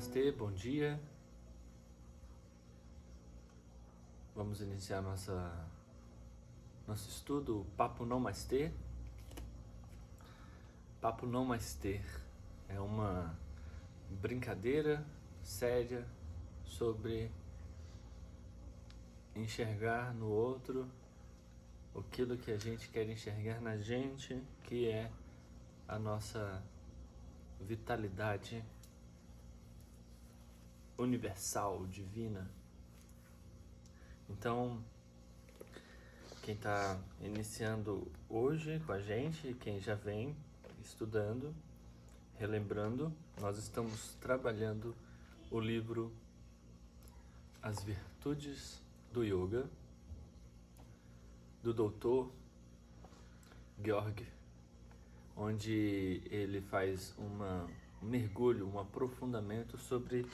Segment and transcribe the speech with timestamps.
[0.00, 0.98] Namastê, bom dia.
[4.34, 5.68] Vamos iniciar nossa
[6.88, 8.72] nosso estudo Papo Não Mais Ter.
[11.02, 12.02] Papo Não Mais Ter
[12.66, 13.38] é uma
[14.08, 15.04] brincadeira
[15.42, 16.08] séria
[16.64, 17.30] sobre
[19.36, 20.90] enxergar no outro
[21.94, 25.12] aquilo que a gente quer enxergar na gente, que é
[25.86, 26.62] a nossa
[27.60, 28.64] vitalidade
[31.00, 32.50] universal, divina.
[34.28, 34.82] Então,
[36.42, 40.36] quem está iniciando hoje com a gente, quem já vem
[40.82, 41.54] estudando,
[42.38, 44.94] relembrando, nós estamos trabalhando
[45.50, 46.12] o livro
[47.62, 48.80] As Virtudes
[49.12, 49.68] do Yoga,
[51.62, 52.30] do doutor
[53.82, 54.26] Georg,
[55.36, 57.66] onde ele faz uma,
[58.02, 60.26] um mergulho, um aprofundamento sobre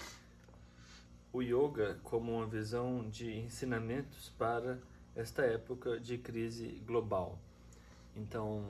[1.37, 4.79] o yoga como uma visão de ensinamentos para
[5.15, 7.39] esta época de crise global.
[8.17, 8.65] Então,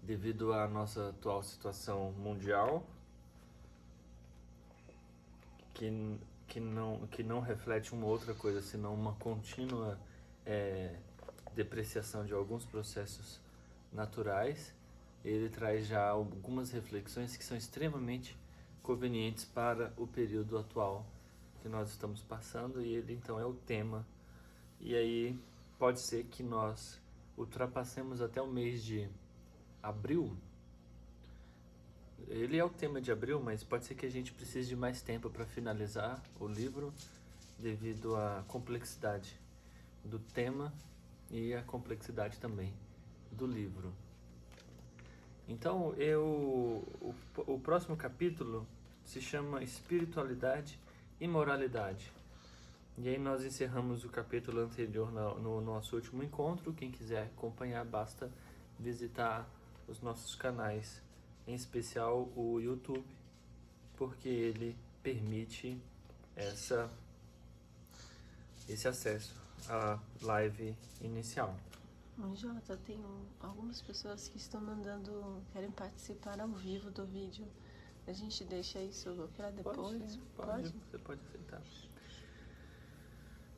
[0.00, 2.86] devido à nossa atual situação mundial,
[5.74, 9.98] que, que, não, que não reflete uma outra coisa senão uma contínua
[10.44, 10.94] é,
[11.56, 13.40] depreciação de alguns processos
[13.92, 14.72] naturais,
[15.24, 18.38] ele traz já algumas reflexões que são extremamente
[18.80, 21.04] convenientes para o período atual
[21.66, 24.06] que nós estamos passando e ele então é o tema.
[24.80, 25.36] E aí
[25.80, 27.00] pode ser que nós
[27.36, 29.08] ultrapassemos até o mês de
[29.82, 30.36] abril.
[32.28, 35.02] Ele é o tema de abril, mas pode ser que a gente precise de mais
[35.02, 36.94] tempo para finalizar o livro
[37.58, 39.36] devido à complexidade
[40.04, 40.72] do tema
[41.32, 42.72] e a complexidade também
[43.32, 43.92] do livro.
[45.48, 46.22] Então, eu
[47.00, 48.64] o, o próximo capítulo
[49.04, 50.78] se chama Espiritualidade
[51.20, 52.12] e moralidade.
[52.98, 56.72] E aí nós encerramos o capítulo anterior no, no nosso último encontro.
[56.72, 58.30] Quem quiser acompanhar, basta
[58.78, 59.46] visitar
[59.86, 61.02] os nossos canais,
[61.46, 63.04] em especial o YouTube,
[63.96, 65.80] porque ele permite
[66.34, 66.90] essa,
[68.68, 69.34] esse acesso
[69.68, 71.54] à live inicial.
[72.34, 72.98] Jota, tem
[73.40, 77.46] algumas pessoas que estão mandando, querem participar ao vivo do vídeo.
[78.06, 79.76] A gente deixa isso para depois?
[79.76, 81.62] Pode, pode, pode, Você pode aceitar.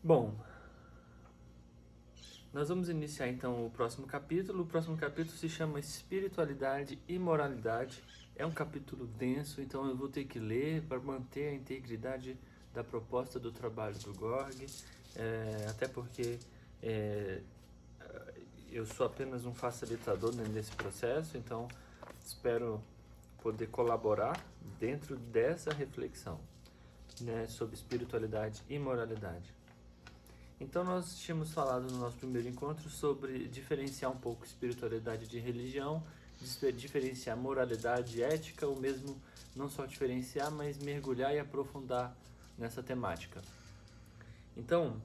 [0.02, 0.34] Bom,
[2.52, 4.62] nós vamos iniciar então o próximo capítulo.
[4.62, 8.02] O próximo capítulo se chama Espiritualidade e Moralidade.
[8.34, 12.38] É um capítulo denso, então eu vou ter que ler para manter a integridade
[12.72, 14.66] da proposta do trabalho do Gorg,
[15.16, 16.38] é, até porque
[16.80, 17.42] é,
[18.70, 21.66] eu sou apenas um facilitador nesse processo, então
[22.24, 22.80] espero
[23.42, 24.44] poder colaborar
[24.78, 26.40] dentro dessa reflexão
[27.20, 29.54] né, sobre espiritualidade e moralidade.
[30.60, 36.02] Então nós tínhamos falado no nosso primeiro encontro sobre diferenciar um pouco espiritualidade de religião,
[36.74, 39.20] diferenciar moralidade e ética, ou mesmo
[39.54, 42.16] não só diferenciar, mas mergulhar e aprofundar
[42.56, 43.40] nessa temática.
[44.56, 45.00] Então,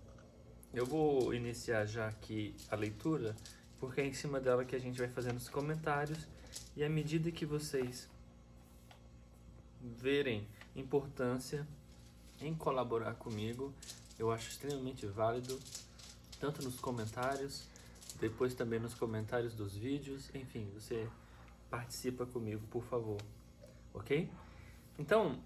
[0.73, 3.35] eu vou iniciar já aqui a leitura,
[3.79, 6.27] porque é em cima dela que a gente vai fazendo os comentários,
[6.75, 8.07] e à medida que vocês
[9.83, 11.67] verem importância
[12.39, 13.73] em colaborar comigo,
[14.17, 15.59] eu acho extremamente válido,
[16.39, 17.67] tanto nos comentários,
[18.19, 21.07] depois também nos comentários dos vídeos, enfim, você
[21.69, 23.17] participa comigo, por favor,
[23.93, 24.29] ok?
[24.97, 25.39] Então,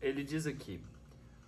[0.00, 0.80] ele diz aqui,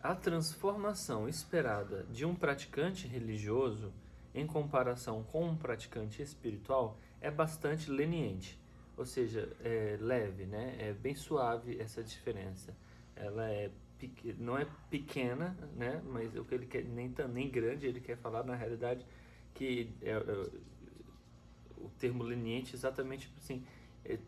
[0.02, 3.92] a transformação esperada de um praticante religioso
[4.34, 8.58] em comparação com um praticante espiritual é bastante leniente
[8.96, 10.76] ou seja, é leve, né?
[10.78, 12.74] É bem suave essa diferença.
[13.14, 13.70] Ela é
[14.38, 16.02] não é pequena, né?
[16.04, 19.06] Mas o que ele quer nem tão nem grande, ele quer falar na realidade
[19.54, 20.50] que é, é
[21.78, 23.64] o termo leniente exatamente assim,
[24.04, 24.18] é,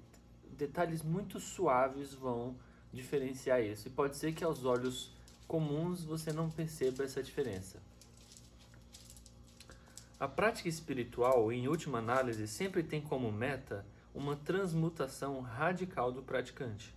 [0.56, 2.56] detalhes muito suaves vão
[2.92, 3.88] diferenciar isso.
[3.88, 5.12] E pode ser que aos olhos
[5.46, 7.80] comuns você não perceba essa diferença.
[10.18, 13.86] A prática espiritual, em última análise, sempre tem como meta
[14.18, 16.92] uma transmutação radical do praticante.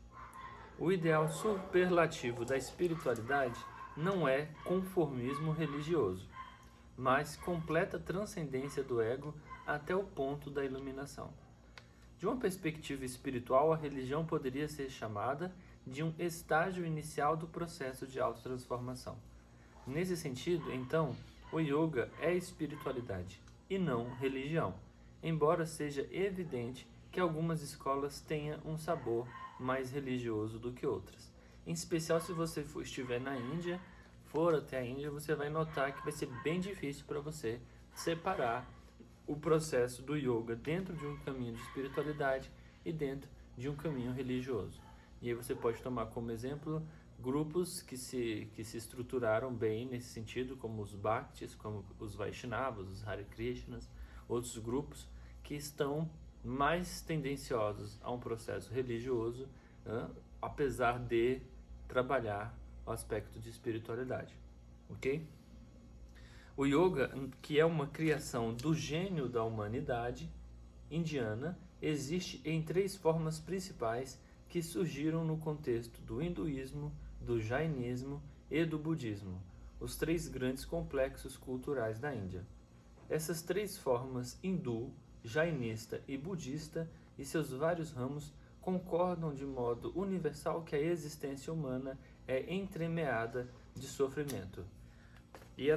[0.79, 3.63] O ideal superlativo da espiritualidade
[3.95, 6.27] não é conformismo religioso,
[6.97, 9.35] mas completa transcendência do ego
[9.67, 11.31] até o ponto da iluminação.
[12.17, 15.53] De uma perspectiva espiritual, a religião poderia ser chamada
[15.85, 19.15] de um estágio inicial do processo de autotransformação.
[19.85, 21.15] Nesse sentido, então,
[21.51, 23.39] o yoga é espiritualidade
[23.69, 24.73] e não religião,
[25.21, 29.27] embora seja evidente que algumas escolas tenham um sabor
[29.59, 31.31] mais religioso do que outras.
[31.67, 33.79] Em especial se você for, estiver na Índia,
[34.25, 37.59] for até a Índia, você vai notar que vai ser bem difícil para você
[37.93, 38.67] separar
[39.27, 42.49] o processo do yoga dentro de um caminho de espiritualidade
[42.83, 44.81] e dentro de um caminho religioso.
[45.21, 46.81] E aí você pode tomar como exemplo
[47.19, 52.89] grupos que se, que se estruturaram bem nesse sentido, como os Bhaktis, como os Vaishnavas,
[52.89, 53.87] os Hare Krishnas,
[54.27, 55.07] outros grupos
[55.43, 56.09] que estão
[56.43, 59.47] mais tendenciosos a um processo religioso,
[59.85, 60.09] né,
[60.41, 61.41] apesar de
[61.87, 64.35] trabalhar o aspecto de espiritualidade,
[64.89, 65.27] ok?
[66.57, 67.11] O yoga,
[67.41, 70.29] que é uma criação do gênio da humanidade
[70.89, 76.91] indiana, existe em três formas principais que surgiram no contexto do hinduísmo,
[77.21, 79.41] do jainismo e do budismo,
[79.79, 82.45] os três grandes complexos culturais da Índia.
[83.09, 84.91] Essas três formas hindu,
[85.23, 91.97] jainista e budista e seus vários ramos concordam de modo universal que a existência humana
[92.27, 94.63] é entremeada de sofrimento.
[95.57, 95.69] E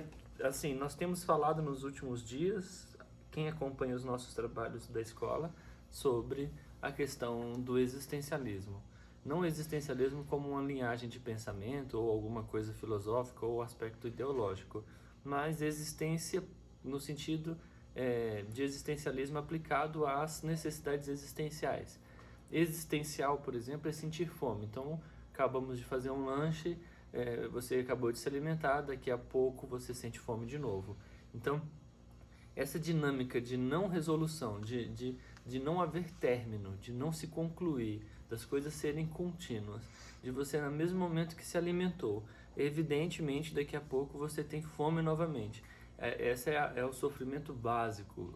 [0.43, 2.97] assim, nós temos falado nos últimos dias,
[3.31, 5.53] quem acompanha os nossos trabalhos da escola,
[5.91, 6.51] sobre
[6.83, 8.83] a questão do existencialismo.
[9.25, 14.85] Não o existencialismo como uma linhagem de pensamento ou alguma coisa filosófica ou aspecto ideológico,
[15.25, 16.43] mas existência
[16.83, 17.57] no sentido
[17.95, 21.99] é, de existencialismo aplicado às necessidades existenciais.
[22.51, 24.67] Existencial, por exemplo, é sentir fome.
[24.67, 25.01] Então,
[25.33, 26.79] acabamos de fazer um lanche,
[27.13, 30.97] é, você acabou de se alimentar, daqui a pouco você sente fome de novo.
[31.35, 31.63] Então,
[32.57, 38.03] essa dinâmica de não resolução, de, de, de não haver término, de não se concluir,
[38.29, 39.83] das coisas serem contínuas,
[40.23, 42.25] de você, no mesmo momento que se alimentou,
[42.57, 45.63] evidentemente daqui a pouco você tem fome novamente.
[45.99, 48.35] É, esse é, é o sofrimento básico.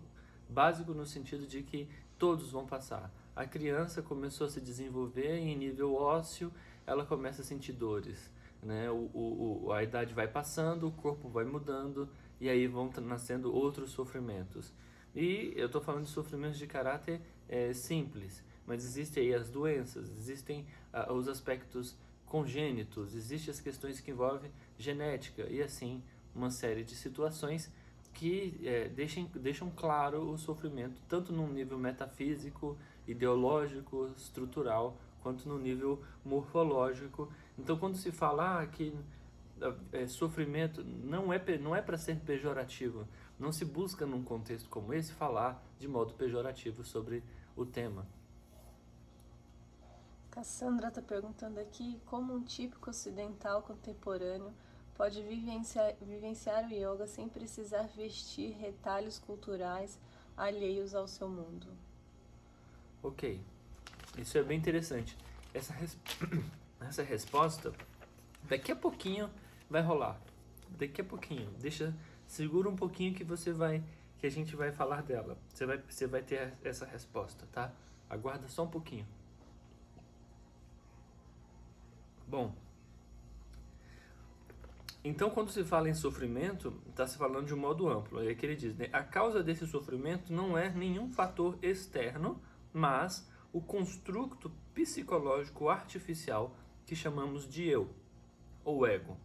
[0.49, 1.89] Básico no sentido de que
[2.19, 3.13] todos vão passar.
[3.35, 6.53] A criança começou a se desenvolver em nível ósseo,
[6.87, 8.31] ela começa a sentir dores.
[8.63, 8.91] Né?
[8.91, 12.09] O, o, a idade vai passando, o corpo vai mudando
[12.41, 14.73] e aí vão nascendo outros sofrimentos.
[15.15, 20.11] E eu estou falando de sofrimentos de caráter é, simples, mas existem aí as doenças,
[20.11, 21.97] existem ah, os aspectos
[22.27, 26.03] congênitos, existem as questões que envolvem genética e assim
[26.35, 27.71] uma série de situações
[28.15, 32.77] que é, deixem, deixam claro o sofrimento, tanto no nível metafísico,
[33.07, 37.33] ideológico, estrutural, quanto no nível morfológico.
[37.57, 38.93] Então, quando se fala ah, que
[39.93, 43.07] é, sofrimento não é, não é para ser pejorativo,
[43.39, 47.23] não se busca num contexto como esse falar de modo pejorativo sobre
[47.57, 48.07] o tema.
[50.31, 54.53] Cassandra está perguntando aqui como um típico ocidental contemporâneo
[54.99, 59.97] pode vivenciar, vivenciar o yoga sem precisar vestir retalhos culturais
[60.37, 61.69] alheios ao seu mundo.
[63.01, 63.41] Ok,
[64.19, 65.17] isso é bem interessante.
[65.55, 65.97] Essa, res...
[66.81, 67.73] Essa resposta,
[68.45, 69.31] daqui a pouquinho
[69.69, 70.21] vai rolar.
[70.71, 71.95] Daqui a pouquinho, deixa,
[72.27, 73.83] segura um pouquinho que você vai,
[74.19, 75.37] que a gente vai falar dela.
[75.53, 77.73] Você vai, você vai ter essa resposta, tá?
[78.09, 79.07] Aguarda só um pouquinho.
[82.29, 82.55] Bom,
[85.09, 88.23] então, quando se fala em sofrimento, está se falando de um modo amplo.
[88.29, 88.91] É que ele diz: né?
[88.93, 92.39] a causa desse sofrimento não é nenhum fator externo,
[92.75, 97.89] mas o construto psicológico artificial que chamamos de eu,
[98.63, 99.17] ou ego.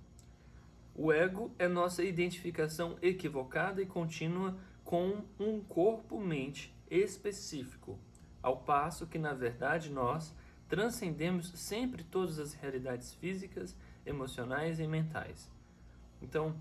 [0.96, 8.00] O ego é nossa identificação equivocada e contínua com um corpo-mente específico,
[8.42, 10.34] ao passo que, na verdade, nós
[10.70, 13.76] transcendemos sempre todas as realidades físicas,
[14.06, 15.52] emocionais e mentais.
[16.24, 16.56] Então,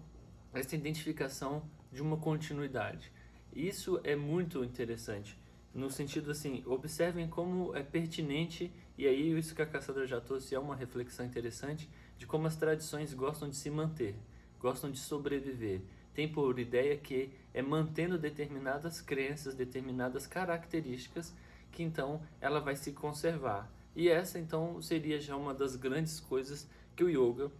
[0.52, 3.12] essa identificação de uma continuidade.
[3.54, 5.38] Isso é muito interessante,
[5.74, 10.54] no sentido assim, observem como é pertinente, e aí isso que a Caçadora já trouxe
[10.54, 11.88] é uma reflexão interessante,
[12.18, 14.14] de como as tradições gostam de se manter,
[14.60, 15.80] gostam de sobreviver.
[16.12, 21.34] Tem por ideia que é mantendo determinadas crenças, determinadas características,
[21.70, 23.72] que então ela vai se conservar.
[23.96, 27.50] E essa então seria já uma das grandes coisas que o yoga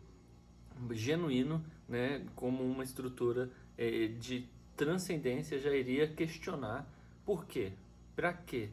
[0.92, 6.86] genuíno, né, como uma estrutura é, de transcendência, já iria questionar
[7.24, 7.72] por quê,
[8.16, 8.70] para quê,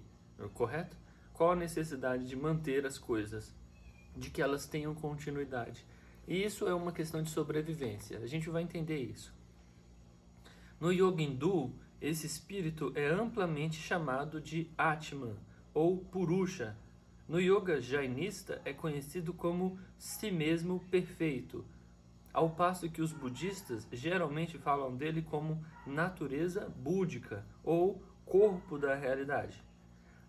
[0.54, 0.98] correto?
[1.34, 3.54] Qual a necessidade de manter as coisas,
[4.16, 5.86] de que elas tenham continuidade?
[6.28, 8.20] E isso é uma questão de sobrevivência.
[8.20, 9.34] A gente vai entender isso.
[10.80, 15.36] No Yoga Hindu, esse espírito é amplamente chamado de Atman
[15.74, 16.78] ou Purusha.
[17.28, 21.66] No Yoga Jainista é conhecido como si mesmo perfeito,
[22.34, 29.64] ao passo que os budistas geralmente falam dele como natureza búdica ou corpo da realidade.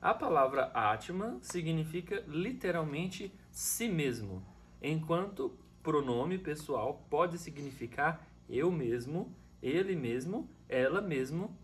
[0.01, 4.43] A palavra Atman significa literalmente si mesmo,
[4.83, 11.55] enquanto pronome pessoal pode significar eu mesmo, ele mesmo, ela mesmo,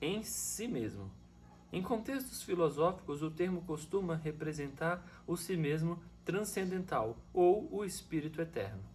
[0.00, 1.10] em si mesmo.
[1.72, 8.91] Em contextos filosóficos, o termo costuma representar o si mesmo transcendental ou o espírito eterno.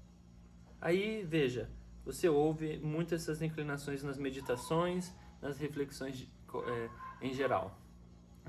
[0.80, 1.70] Aí, veja,
[2.06, 6.28] você ouve muitas dessas inclinações nas meditações, nas reflexões
[6.68, 6.90] é,
[7.22, 7.78] em geral.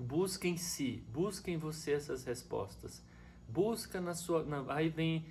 [0.00, 3.02] Busque em si, busque em você essas respostas.
[3.48, 4.44] Busca na sua.
[4.44, 5.26] Na, aí vem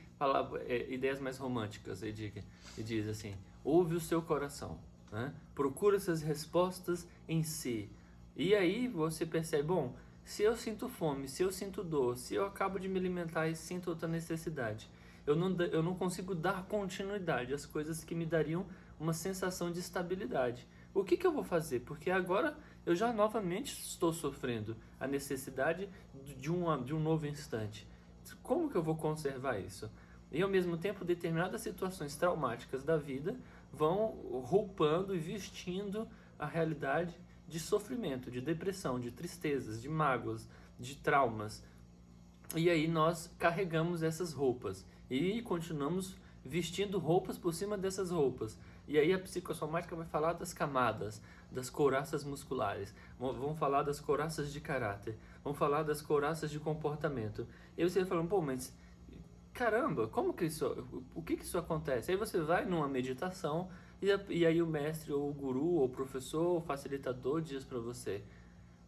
[0.65, 2.33] é, ideias mais românticas e diz,
[2.77, 4.79] diz assim: ouve o seu coração,
[5.11, 5.33] né?
[5.53, 7.89] procura essas respostas em si.
[8.35, 12.45] E aí você percebe: bom, se eu sinto fome, se eu sinto dor, se eu
[12.45, 14.89] acabo de me alimentar e sinto outra necessidade,
[15.27, 18.65] eu não, eu não consigo dar continuidade às coisas que me dariam
[18.98, 20.65] uma sensação de estabilidade.
[20.93, 21.81] O que, que eu vou fazer?
[21.81, 25.89] Porque agora eu já novamente estou sofrendo a necessidade
[26.39, 27.86] de, uma, de um novo instante.
[28.41, 29.91] Como que eu vou conservar isso?
[30.31, 33.38] E ao mesmo tempo, determinadas situações traumáticas da vida
[33.72, 34.12] vão
[34.46, 36.07] roupando e vestindo
[36.39, 37.15] a realidade
[37.48, 40.48] de sofrimento, de depressão, de tristezas, de mágoas,
[40.79, 41.63] de traumas.
[42.55, 48.57] E aí nós carregamos essas roupas e continuamos vestindo roupas por cima dessas roupas.
[48.87, 51.21] E aí a psicossomática vai falar das camadas,
[51.51, 57.45] das couraças musculares, vão falar das couraças de caráter, vão falar das couraças de comportamento.
[57.77, 58.73] E você vai falando, pô, mas
[59.53, 62.11] caramba, como que isso, o que que isso acontece?
[62.11, 63.69] Aí você vai numa meditação
[64.01, 67.63] e, e aí o mestre ou o guru ou o professor ou o facilitador diz
[67.63, 68.23] para você,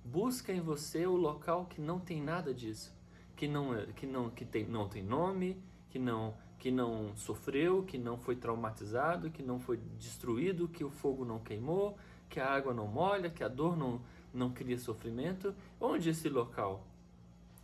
[0.06, 2.96] busca em você o local que não tem nada disso,
[3.36, 5.58] que não é, que não que tem não tem nome,
[5.90, 10.90] que não que não sofreu, que não foi traumatizado, que não foi destruído, que o
[10.90, 11.98] fogo não queimou,
[12.30, 14.02] que a água não molha, que a dor não,
[14.34, 15.56] não cria sofrimento.
[15.80, 16.86] Onde esse local?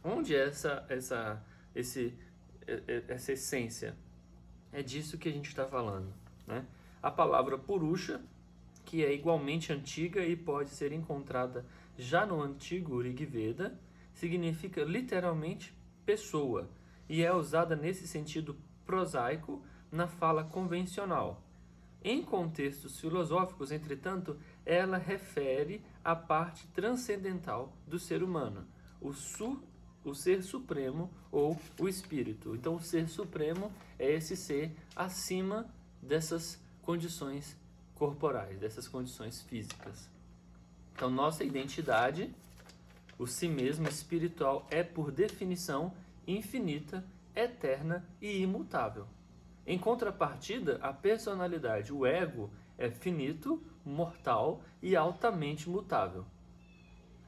[0.01, 2.17] Onde é essa, essa, esse,
[3.09, 3.97] essa essência?
[4.71, 6.13] É disso que a gente está falando.
[6.47, 6.65] Né?
[7.03, 8.21] A palavra purusha,
[8.85, 11.65] que é igualmente antiga e pode ser encontrada
[11.97, 13.77] já no antigo Rig Veda,
[14.13, 15.73] significa literalmente
[16.05, 16.69] pessoa
[17.07, 21.41] e é usada nesse sentido prosaico na fala convencional.
[22.03, 28.67] Em contextos filosóficos, entretanto, ela refere à parte transcendental do ser humano,
[29.01, 29.59] o, su,
[30.03, 32.53] o ser supremo ou o espírito.
[32.55, 35.67] Então, o ser supremo é esse ser acima
[35.99, 37.57] dessas condições
[37.95, 40.07] corporais, dessas condições físicas.
[40.93, 42.33] Então, nossa identidade,
[43.17, 45.91] o si mesmo espiritual, é por definição
[46.27, 47.03] infinita
[47.35, 49.07] eterna e imutável.
[49.67, 56.25] Em contrapartida, a personalidade, o ego, é finito, mortal e altamente mutável.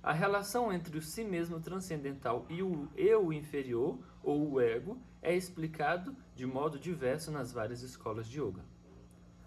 [0.02, 5.36] A relação entre o si mesmo transcendental e o eu inferior, ou o ego, é
[5.36, 8.64] explicado de modo diverso nas várias escolas de yoga.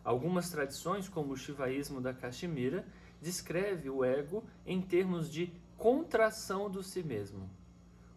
[0.04, 2.84] Algumas tradições, como o shivaísmo da Kashmira,
[3.20, 7.48] descreve o ego em termos de contração do si mesmo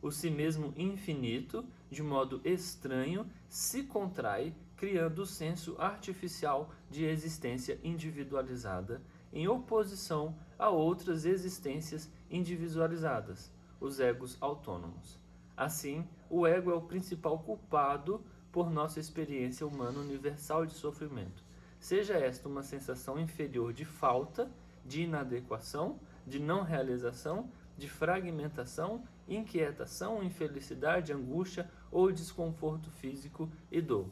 [0.04, 7.80] o si mesmo infinito, de modo estranho, se contrai, criando o senso artificial de existência
[7.82, 15.18] individualizada, em oposição a outras existências individualizadas, os egos autônomos.
[15.56, 21.42] Assim, o ego é o principal culpado por nossa experiência humana universal de sofrimento,
[21.80, 24.52] seja esta uma sensação inferior de falta,
[24.86, 34.08] de inadequação, de não realização, de fragmentação inquietação, infelicidade, angústia ou desconforto físico e dor.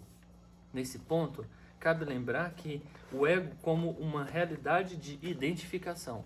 [0.74, 1.46] Nesse ponto,
[1.80, 6.24] cabe lembrar que o ego como uma realidade de identificação,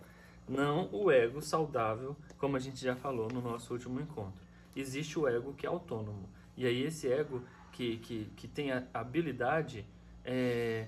[0.47, 4.43] não o ego saudável, como a gente já falou no nosso último encontro.
[4.75, 6.29] Existe o ego que é autônomo.
[6.57, 9.85] E aí esse ego que, que, que tem a habilidade,
[10.23, 10.87] é,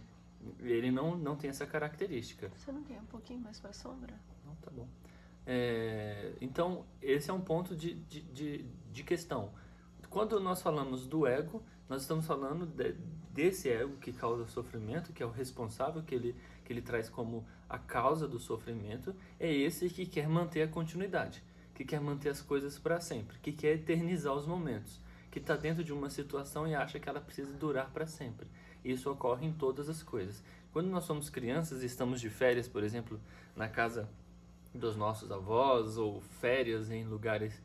[0.60, 2.52] ele não, não tem essa característica.
[2.56, 4.14] Você não quer um pouquinho mais para sombra?
[4.46, 4.88] Não, tá bom.
[5.50, 9.54] É, então, esse é um ponto de, de, de, de, questão.
[10.10, 12.96] Quando nós falamos do ego, nós estamos falando de,
[13.32, 16.36] desse ego que causa sofrimento, que é o responsável, que ele,
[16.66, 21.42] que ele traz como a causa do sofrimento, é esse que quer manter a continuidade,
[21.74, 25.00] que quer manter as coisas para sempre, que quer eternizar os momentos,
[25.32, 28.48] que está dentro de uma situação e acha que ela precisa durar para sempre.
[28.84, 30.44] Isso ocorre em todas as coisas.
[30.74, 33.18] Quando nós somos crianças e estamos de férias, por exemplo,
[33.56, 34.10] na casa
[34.74, 37.62] dos nossos avós ou férias em lugares,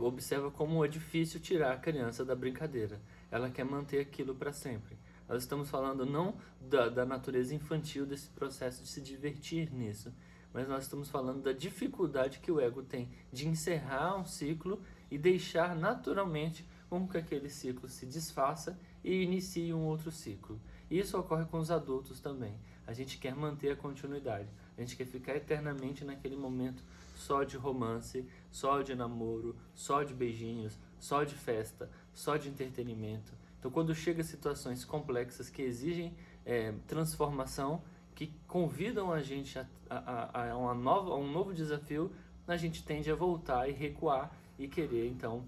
[0.00, 3.00] observa como é difícil tirar a criança da brincadeira.
[3.30, 4.96] Ela quer manter aquilo para sempre.
[5.28, 10.12] Nós estamos falando não da, da natureza infantil desse processo de se divertir nisso,
[10.52, 15.18] mas nós estamos falando da dificuldade que o ego tem de encerrar um ciclo e
[15.18, 20.60] deixar naturalmente como que aquele ciclo se desfaça e inicie um outro ciclo.
[20.90, 22.54] Isso ocorre com os adultos também.
[22.86, 24.48] A gente quer manter a continuidade.
[24.76, 26.82] A gente quer ficar eternamente naquele momento
[27.16, 33.32] só de romance, só de namoro, só de beijinhos, só de festa, só de entretenimento.
[33.58, 36.14] Então, quando chega situações complexas que exigem
[36.44, 37.82] é, transformação,
[38.14, 42.12] que convidam a gente a, a, a, uma nova, a um novo desafio,
[42.46, 45.44] a gente tende a voltar e recuar e querer, então,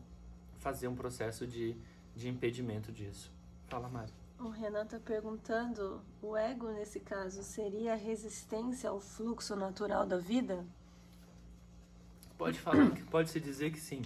[0.59, 1.77] fazer um processo de,
[2.17, 3.31] de impedimento disso.
[3.69, 4.28] Fala, Mari.
[4.41, 10.17] O Renan está perguntando, o ego nesse caso seria a resistência ao fluxo natural da
[10.17, 10.65] vida?
[12.37, 14.01] Pode falar, pode se dizer que sim,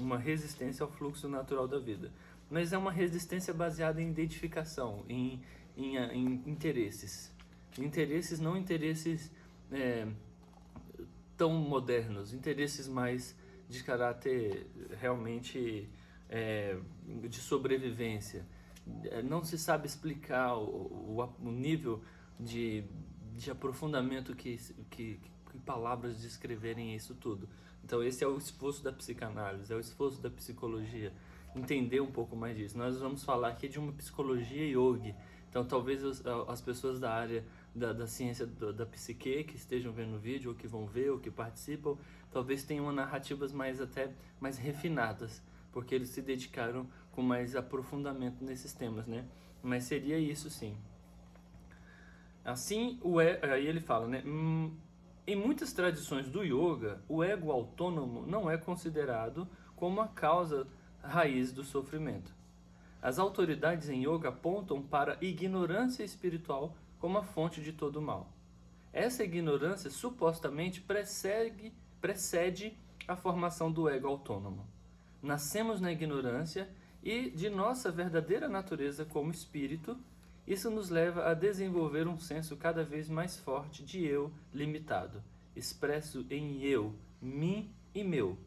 [0.00, 2.10] uma resistência ao fluxo natural da vida,
[2.50, 5.42] mas é uma resistência baseada em identificação, em,
[5.76, 7.30] em, em interesses,
[7.78, 9.30] interesses não interesses
[9.70, 10.08] é,
[11.36, 13.36] tão modernos, interesses mais
[13.68, 14.66] de caráter
[14.98, 15.86] realmente
[16.30, 16.78] é,
[17.28, 18.46] de sobrevivência
[19.24, 22.02] não se sabe explicar o, o, o nível
[22.38, 22.84] de,
[23.36, 24.56] de aprofundamento que,
[24.90, 25.20] que,
[25.50, 27.48] que palavras descreverem isso tudo.
[27.84, 31.12] Então esse é o esforço da psicanálise, é o esforço da psicologia,
[31.54, 32.78] entender um pouco mais disso.
[32.78, 35.14] Nós vamos falar aqui de uma psicologia yogi.
[35.48, 39.92] Então talvez as, as pessoas da área da, da ciência da, da psique que estejam
[39.92, 41.96] vendo o vídeo, ou que vão ver, ou que participam,
[42.30, 48.72] talvez tenham narrativas mais até mais refinadas, porque eles se dedicaram com mais aprofundamento nesses
[48.72, 49.24] temas, né?
[49.62, 50.76] Mas seria isso sim.
[52.44, 54.22] Assim, o aí ele fala, né?
[54.26, 54.74] Hum,
[55.24, 60.66] em muitas tradições do yoga, o ego autônomo não é considerado como a causa
[61.00, 62.34] raiz do sofrimento.
[63.00, 68.02] As autoridades em yoga apontam para a ignorância espiritual como a fonte de todo o
[68.02, 68.32] mal.
[68.92, 72.76] Essa ignorância supostamente precede, precede
[73.06, 74.66] a formação do ego autônomo.
[75.22, 76.68] Nascemos na ignorância
[77.02, 79.98] e de nossa verdadeira natureza como espírito,
[80.46, 85.22] isso nos leva a desenvolver um senso cada vez mais forte de eu limitado,
[85.54, 88.38] expresso em eu, mim e meu.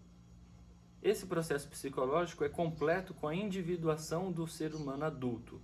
[1.02, 5.62] Esse processo psicológico é completo com a individuação do ser humano adulto.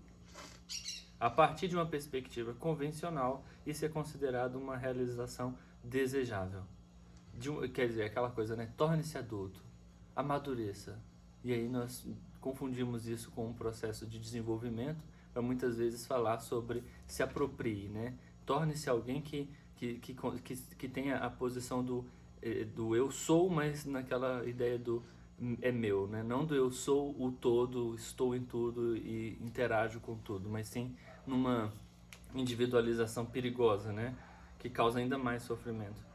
[1.20, 6.64] A partir de uma perspectiva convencional, isso é considerado uma realização desejável.
[7.34, 8.72] De quer dizer, aquela coisa, né?
[8.78, 9.62] Torne-se adulto,
[10.16, 11.00] amadureça.
[11.44, 12.06] E aí nós
[12.42, 18.16] confundimos isso com um processo de desenvolvimento para muitas vezes falar sobre se aproprie, né?
[18.46, 22.04] Torne-se alguém que, que, que, que, que tenha a posição do,
[22.42, 25.02] eh, do eu sou, mas naquela ideia do
[25.62, 26.22] é meu, né?
[26.22, 30.96] Não do eu sou o todo, estou em tudo e interajo com tudo, mas sim
[31.26, 31.72] numa
[32.36, 34.16] individualização perigosa, né?
[34.60, 36.11] Que causa ainda mais sofrimento.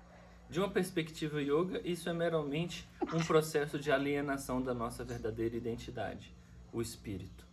[0.49, 6.33] De uma perspectiva yoga, isso é meramente um processo de alienação da nossa verdadeira identidade,
[6.73, 7.45] o espírito.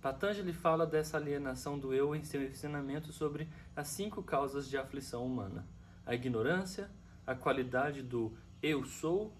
[0.00, 5.24] Patanjali fala dessa alienação do eu em seu ensinamento sobre as cinco causas de aflição
[5.24, 5.64] humana:
[6.04, 6.90] a ignorância,
[7.24, 9.32] a qualidade do eu sou,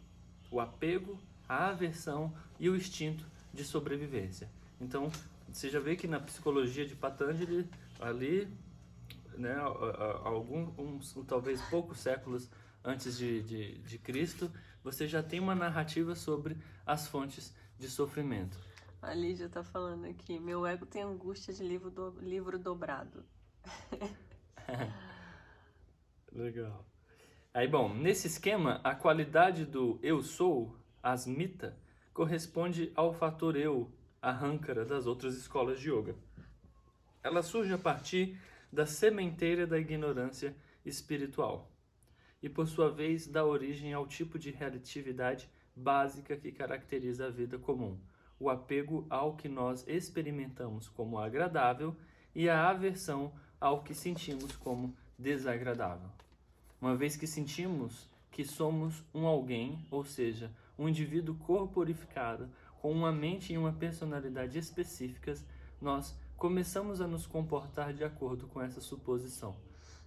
[0.49, 4.49] o apego, a aversão e o instinto de sobrevivência.
[4.81, 5.11] Então,
[5.53, 7.69] você já vê que na psicologia de Patanjali,
[8.01, 8.49] ali,
[9.37, 9.57] né,
[10.25, 12.49] alguns, talvez poucos séculos
[12.85, 14.51] antes de, de, de Cristo,
[14.83, 18.59] você já tem uma narrativa sobre as fontes de sofrimento.
[19.01, 23.25] A Lídia está falando aqui, meu ego tem angústia de livro, do, livro dobrado.
[26.33, 26.87] Legal.
[27.53, 31.77] Aí, bom, nesse esquema, a qualidade do eu sou, asmita,
[32.14, 36.14] corresponde ao fator eu, a rânkara das outras escolas de yoga.
[37.23, 38.40] Ela surge a partir
[38.73, 41.72] da sementeira da ignorância espiritual
[42.42, 47.59] e, por sua vez, dá origem ao tipo de relatividade básica que caracteriza a vida
[47.59, 47.96] comum,
[48.38, 51.96] o apego ao que nós experimentamos como agradável
[52.35, 56.11] e a aversão ao que sentimos como desagradável.
[56.81, 62.50] Uma vez que sentimos que somos um alguém, ou seja, um indivíduo corporificado
[62.81, 65.44] com uma mente e uma personalidade específicas,
[65.81, 69.55] nós começamos a nos comportar de acordo com essa suposição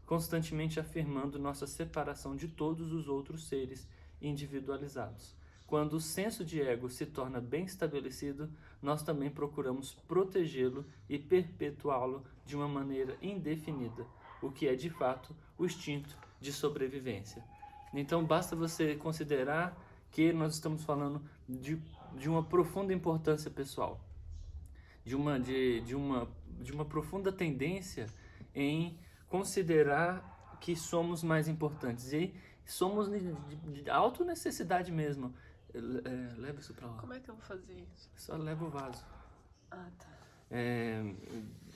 [0.05, 3.87] constantemente afirmando nossa separação de todos os outros seres
[4.21, 5.35] individualizados.
[5.67, 8.49] Quando o senso de ego se torna bem estabelecido,
[8.81, 14.05] nós também procuramos protegê-lo e perpetuá-lo de uma maneira indefinida,
[14.41, 17.43] o que é de fato o instinto de sobrevivência.
[17.93, 19.75] Então basta você considerar
[20.11, 21.81] que nós estamos falando de,
[22.15, 23.99] de uma profunda importância pessoal,
[25.03, 26.29] de uma, de, de, uma,
[26.61, 28.07] de uma profunda tendência
[28.53, 28.97] em
[29.29, 32.33] considerar que somos mais importantes e
[32.65, 33.33] somos de,
[33.81, 35.33] de, auto necessidade mesmo.
[35.73, 36.97] É, leva isso pra lá.
[36.97, 38.09] Como é que eu vou fazer isso?
[38.15, 39.05] Só leva o vaso.
[39.69, 40.07] Ah, tá.
[40.49, 41.03] é,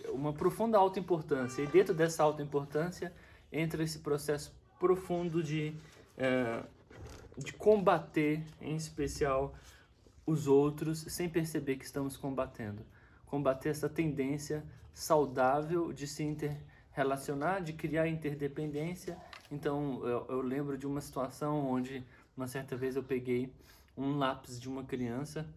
[0.09, 1.62] uma profunda autoimportância.
[1.62, 3.13] E dentro dessa autoimportância
[3.51, 5.75] entra esse processo profundo de,
[6.17, 6.63] é,
[7.38, 9.53] de combater, em especial,
[10.25, 12.85] os outros sem perceber que estamos combatendo.
[13.25, 16.23] Combater essa tendência saudável de se
[16.91, 19.17] interrelacionar, de criar interdependência.
[19.52, 22.04] Então, eu, eu lembro de uma situação onde,
[22.36, 23.54] uma certa vez, eu peguei
[23.97, 25.47] um lápis de uma criança,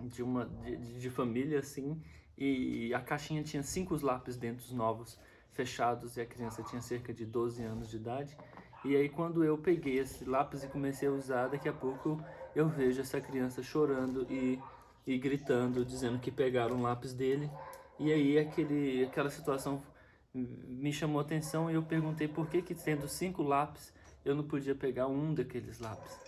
[0.00, 2.00] de uma de, de família, assim,
[2.36, 5.18] e a caixinha tinha cinco lápis dentro novos,
[5.52, 8.36] fechados, e a criança tinha cerca de 12 anos de idade.
[8.84, 12.22] E aí, quando eu peguei esse lápis e comecei a usar, daqui a pouco
[12.54, 14.58] eu vejo essa criança chorando e,
[15.06, 17.50] e gritando, dizendo que pegaram o lápis dele.
[17.98, 19.82] E aí, aquele, aquela situação
[20.32, 23.92] me chamou a atenção e eu perguntei por que, que tendo cinco lápis,
[24.24, 26.18] eu não podia pegar um daqueles lápis.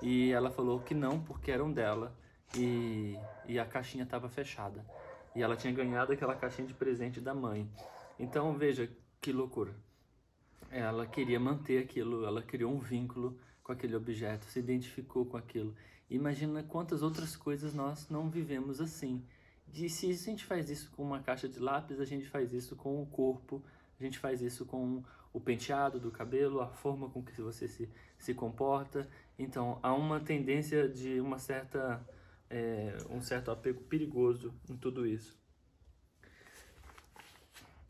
[0.00, 2.16] E ela falou que não, porque eram dela
[2.56, 4.84] e, e a caixinha estava fechada.
[5.34, 7.68] E ela tinha ganhado aquela caixinha de presente da mãe.
[8.18, 9.74] Então veja que loucura.
[10.70, 15.74] Ela queria manter aquilo, ela criou um vínculo com aquele objeto, se identificou com aquilo.
[16.10, 19.24] Imagina quantas outras coisas nós não vivemos assim.
[19.72, 22.76] De, se a gente faz isso com uma caixa de lápis, a gente faz isso
[22.76, 23.62] com o corpo,
[23.98, 27.88] a gente faz isso com o penteado do cabelo, a forma com que você se,
[28.18, 29.08] se comporta.
[29.38, 32.06] Então, há uma tendência de uma certa
[32.52, 35.40] é, um certo apego perigoso em tudo isso.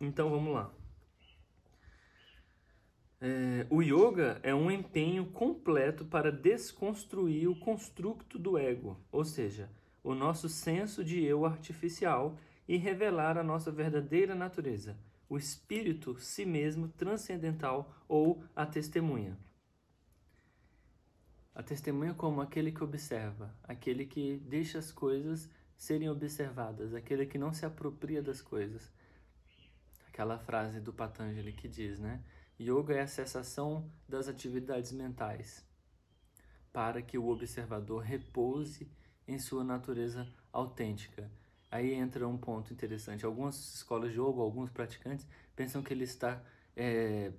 [0.01, 0.73] Então vamos lá.
[3.21, 9.71] É, o yoga é um empenho completo para desconstruir o construto do ego, ou seja,
[10.03, 12.37] o nosso senso de eu artificial
[12.67, 19.38] e revelar a nossa verdadeira natureza, o espírito si mesmo transcendental ou a testemunha.
[21.55, 27.37] A testemunha como aquele que observa, aquele que deixa as coisas serem observadas, aquele que
[27.37, 28.91] não se apropria das coisas.
[30.09, 32.23] Aquela frase do Patanjali que diz, né?
[32.61, 35.67] Yoga é a cessação das atividades mentais,
[36.73, 38.88] para que o observador repouse
[39.26, 41.30] em sua natureza autêntica.
[41.70, 43.24] Aí entra um ponto interessante.
[43.24, 46.42] Algumas escolas de yoga, alguns praticantes, pensam que ele está
[46.76, 47.32] é,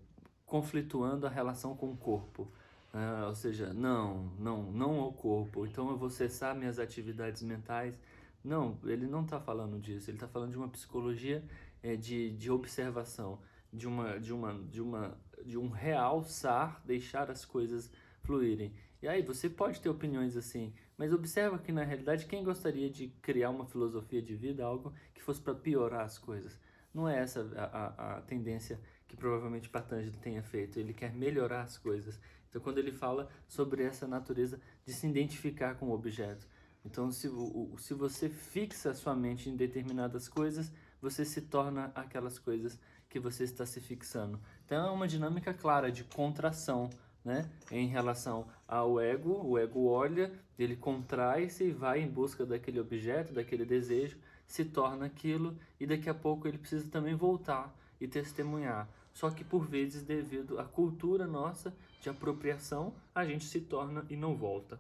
[0.46, 2.52] conflituando a relação com o corpo.
[2.92, 5.66] Ah, ou seja, não, não, não ao corpo.
[5.66, 8.00] Então eu vou cessar minhas atividades mentais.
[8.44, 10.10] Não, ele não está falando disso.
[10.10, 11.44] Ele está falando de uma psicologia
[11.82, 13.40] é, de, de observação,
[13.72, 17.92] de uma, de uma, de uma, de um realçar, deixar as coisas
[18.22, 18.74] fluírem.
[19.02, 23.08] E aí você pode ter opiniões assim, mas observa que na realidade quem gostaria de
[23.22, 26.60] criar uma filosofia de vida, algo que fosse para piorar as coisas?
[26.94, 30.80] Não é essa a, a, a tendência que provavelmente Patanjali tenha feito.
[30.80, 32.20] Ele quer melhorar as coisas.
[32.50, 36.48] Então, quando ele fala sobre essa natureza de se identificar com o objeto.
[36.86, 42.38] Então, se, o, se você fixa sua mente em determinadas coisas, você se torna aquelas
[42.38, 42.80] coisas
[43.10, 44.40] que você está se fixando.
[44.66, 46.90] Então, é uma dinâmica clara de contração,
[47.24, 47.50] né?
[47.72, 53.32] Em relação ao ego, o ego olha, ele contrai-se e vai em busca daquele objeto,
[53.32, 58.90] daquele desejo, se torna aquilo e daqui a pouco ele precisa também voltar e testemunhar.
[59.14, 64.16] Só que por vezes, devido à cultura nossa de apropriação, a gente se torna e
[64.16, 64.80] não volta.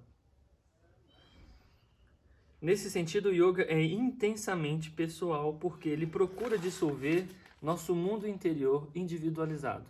[2.60, 7.28] Nesse sentido, o yoga é intensamente pessoal porque ele procura dissolver
[7.62, 9.86] nosso mundo interior individualizado.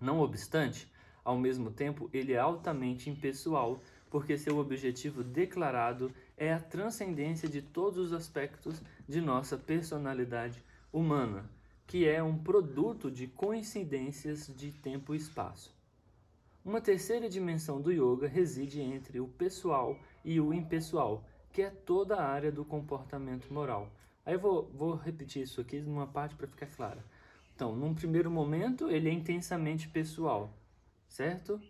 [0.00, 0.88] Não obstante,
[1.30, 7.62] ao mesmo tempo, ele é altamente impessoal porque seu objetivo declarado é a transcendência de
[7.62, 10.62] todos os aspectos de nossa personalidade
[10.92, 11.48] humana
[11.90, 15.74] que é um produto de coincidências de tempo e espaço.
[16.64, 22.14] Uma terceira dimensão do yoga reside entre o pessoal e o impessoal, que é toda
[22.14, 23.90] a área do comportamento moral.
[24.24, 27.00] Aí eu vou, vou repetir isso aqui numa parte para ficar claro.
[27.56, 30.54] Então, num primeiro momento, ele é intensamente pessoal,
[31.10, 31.60] certo?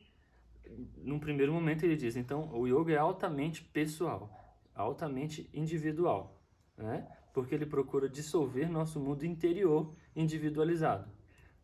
[0.98, 4.30] Num primeiro momento, ele diz: então, o yoga é altamente pessoal,
[4.72, 6.40] altamente individual,
[6.76, 7.08] né?
[7.32, 11.10] porque ele procura dissolver nosso mundo interior individualizado.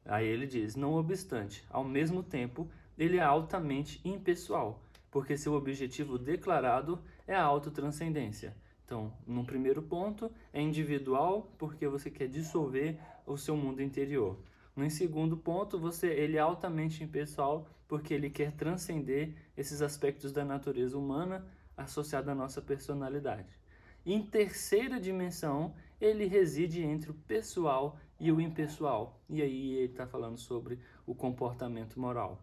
[0.05, 6.19] Aí ele diz: não obstante, ao mesmo tempo, ele é altamente impessoal, porque seu objetivo
[6.19, 8.57] declarado é a autotranscendência.
[8.85, 14.39] Então, num primeiro ponto, é individual porque você quer dissolver o seu mundo interior.
[14.77, 20.45] No segundo ponto, você ele é altamente impessoal porque ele quer transcender esses aspectos da
[20.45, 23.59] natureza humana associados à nossa personalidade.
[24.05, 29.19] Em terceira dimensão, ele reside entre o pessoal e o impessoal.
[29.31, 32.43] E aí ele está falando sobre o comportamento moral.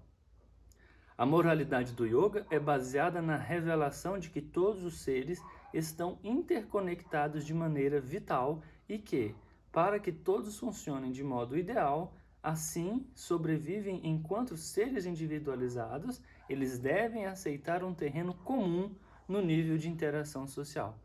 [1.16, 5.40] A moralidade do yoga é baseada na revelação de que todos os seres
[5.72, 9.36] estão interconectados de maneira vital e que,
[9.72, 17.84] para que todos funcionem de modo ideal, assim sobrevivem enquanto seres individualizados, eles devem aceitar
[17.84, 18.94] um terreno comum
[19.26, 21.00] no nível de interação social.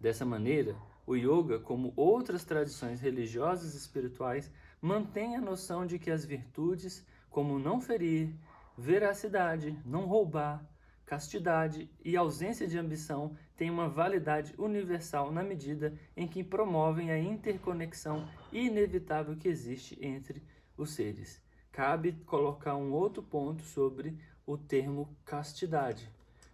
[0.00, 4.50] Dessa maneira, o yoga, como outras tradições religiosas e espirituais,
[4.82, 8.34] mantém a noção de que as virtudes, como não ferir,
[8.76, 10.62] veracidade, não roubar,
[11.06, 17.18] castidade e ausência de ambição, têm uma validade universal na medida em que promovem a
[17.18, 20.42] interconexão inevitável que existe entre
[20.76, 21.42] os seres.
[21.70, 26.08] Cabe colocar um outro ponto sobre o termo castidade.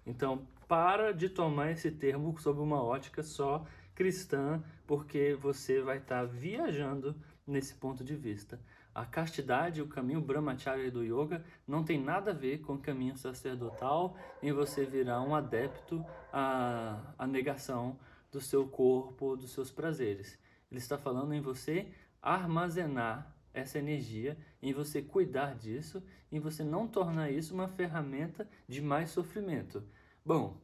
[0.06, 6.24] Então, para de tomar esse termo sob uma ótica só cristã, porque você vai estar
[6.24, 7.14] viajando
[7.46, 8.58] nesse ponto de vista.
[8.94, 13.16] A castidade, o caminho brahmacharya do yoga, não tem nada a ver com o caminho
[13.16, 17.98] sacerdotal em você virar um adepto à, à negação
[18.33, 20.38] do seu corpo, dos seus prazeres.
[20.70, 26.87] Ele está falando em você armazenar essa energia, em você cuidar disso, em você não
[26.87, 29.83] tornar isso uma ferramenta de mais sofrimento.
[30.24, 30.61] Bom,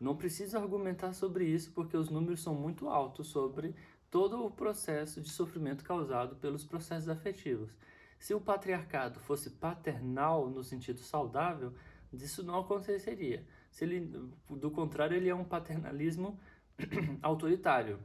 [0.00, 3.74] não preciso argumentar sobre isso porque os números são muito altos sobre
[4.10, 7.70] todo o processo de sofrimento causado pelos processos afetivos.
[8.18, 11.72] Se o patriarcado fosse paternal no sentido saudável,
[12.12, 13.46] isso não aconteceria.
[13.70, 14.12] Se ele,
[14.48, 16.38] do contrário, ele é um paternalismo
[17.22, 17.98] autoritário.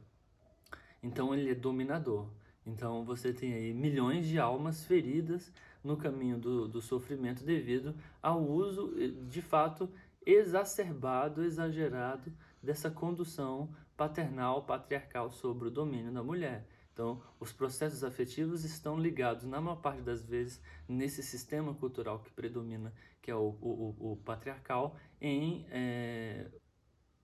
[1.02, 2.30] Então ele é dominador.
[2.66, 5.52] Então você tem aí milhões de almas feridas
[5.84, 8.94] no caminho do, do sofrimento devido ao uso,
[9.28, 9.90] de fato,
[10.26, 16.68] exacerbado, exagerado dessa condução paternal, patriarcal sobre o domínio da mulher.
[16.94, 22.32] Então, os processos afetivos estão ligados, na maior parte das vezes, nesse sistema cultural que
[22.32, 26.48] predomina, que é o, o, o patriarcal, em é,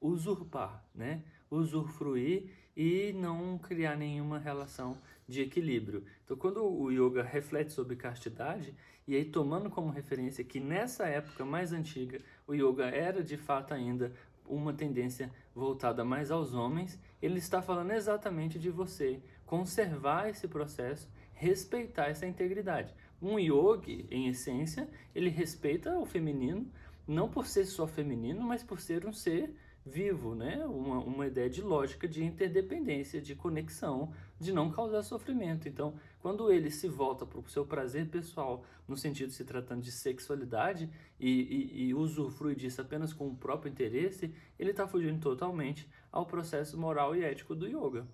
[0.02, 1.24] usurpar, né?
[1.50, 6.06] usufruir e não criar nenhuma relação de equilíbrio.
[6.26, 8.76] Então, quando o yoga reflete sobre castidade,
[9.08, 13.74] e aí tomando como referência que nessa época mais antiga o yoga era de fato
[13.74, 14.14] ainda
[14.46, 21.10] uma tendência voltada mais aos homens, ele está falando exatamente de você conservar esse processo,
[21.34, 22.94] respeitar essa integridade.
[23.22, 26.66] Um yogi, em essência, ele respeita o feminino,
[27.08, 29.54] não por ser só feminino, mas por ser um ser
[29.86, 30.64] vivo, né?
[30.66, 35.68] Uma, uma ideia de lógica de interdependência, de conexão, de não causar sofrimento.
[35.68, 39.82] Então, quando ele se volta para o seu prazer pessoal, no sentido de se tratando
[39.82, 45.20] de sexualidade, e, e, e usufrui disso apenas com o próprio interesse, ele está fugindo
[45.20, 48.08] totalmente ao processo moral e ético do yoga.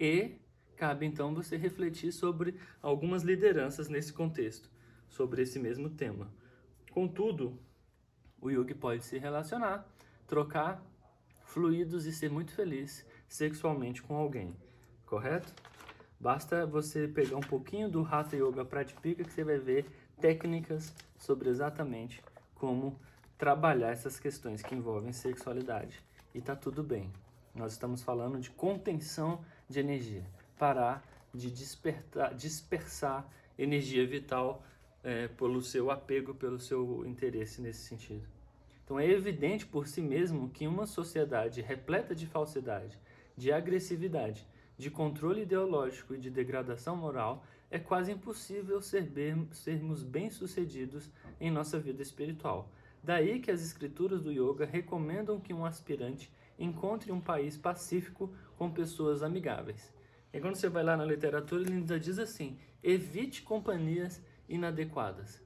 [0.00, 0.36] E
[0.76, 4.70] cabe então você refletir sobre algumas lideranças nesse contexto,
[5.08, 6.32] sobre esse mesmo tema.
[6.92, 7.58] Contudo,
[8.40, 9.86] o yoga pode se relacionar
[10.28, 10.84] trocar
[11.46, 14.54] fluidos e ser muito feliz sexualmente com alguém,
[15.08, 15.52] correto?
[16.20, 19.86] Basta você pegar um pouquinho do Hatha Yoga Pratipika que você vai ver
[20.20, 22.22] técnicas sobre exatamente
[22.54, 22.98] como
[23.38, 26.02] trabalhar essas questões que envolvem sexualidade.
[26.34, 27.12] E tá tudo bem.
[27.54, 30.24] Nós estamos falando de contenção de energia,
[30.58, 33.26] parar de despertar, dispersar
[33.58, 34.62] energia vital
[35.02, 38.26] é, pelo seu apego, pelo seu interesse nesse sentido.
[38.84, 42.98] Então é evidente por si mesmo que uma sociedade repleta de falsidade,
[43.36, 44.46] de agressividade,
[44.78, 51.10] de controle ideológico e de degradação moral é quase impossível sermos bem-sucedidos
[51.40, 52.70] em nossa vida espiritual.
[53.02, 58.70] Daí que as escrituras do yoga recomendam que um aspirante encontre um país pacífico com
[58.70, 59.92] pessoas amigáveis.
[60.32, 65.42] E quando você vai lá na literatura, ele ainda diz assim: evite companhias inadequadas.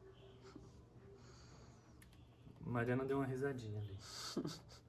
[2.64, 3.96] Mariana deu uma risadinha ali.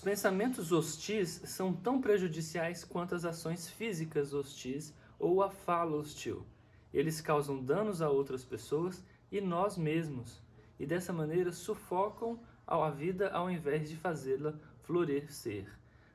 [0.00, 6.46] Os pensamentos hostis são tão prejudiciais quanto as ações físicas hostis ou a fala hostil.
[6.90, 10.40] Eles causam danos a outras pessoas e nós mesmos,
[10.78, 15.66] e dessa maneira sufocam a vida ao invés de fazê-la florescer.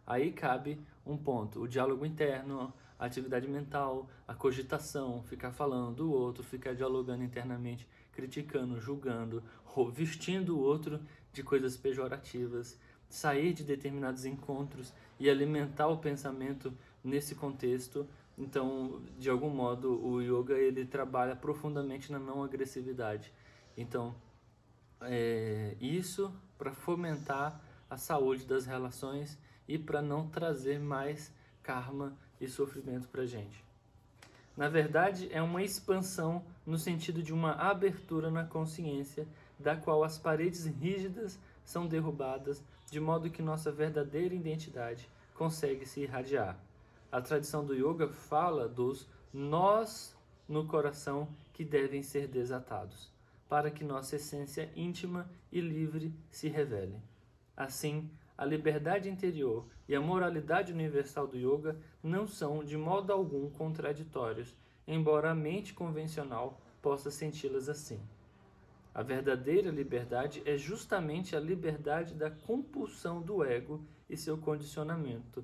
[0.04, 6.12] Aí cabe um ponto: o diálogo interno, a atividade mental, a cogitação, ficar falando do
[6.12, 9.44] outro, ficar dialogando internamente criticando, julgando,
[9.92, 11.02] vestindo o outro
[11.34, 18.08] de coisas pejorativas, sair de determinados encontros e alimentar o pensamento nesse contexto.
[18.38, 23.32] Então, de algum modo, o yoga ele trabalha profundamente na não agressividade.
[23.78, 24.16] Então,
[25.02, 29.38] é, isso para fomentar a saúde das relações
[29.68, 33.64] e para não trazer mais karma e sofrimento para gente.
[34.56, 39.28] Na verdade, é uma expansão no sentido de uma abertura na consciência,
[39.60, 46.02] da qual as paredes rígidas são derrubadas, de modo que nossa verdadeira identidade, consegue se
[46.02, 46.58] irradiar.
[47.12, 50.16] A tradição do yoga fala dos nós
[50.48, 53.12] no coração que devem ser desatados,
[53.50, 57.00] para que nossa essência íntima e livre se revele.
[57.56, 63.50] Assim, a liberdade interior e a moralidade universal do yoga não são de modo algum
[63.50, 64.54] contraditórios,
[64.88, 68.00] embora a mente convencional possa senti-las assim.
[68.96, 75.44] A verdadeira liberdade é justamente a liberdade da compulsão do ego e seu condicionamento.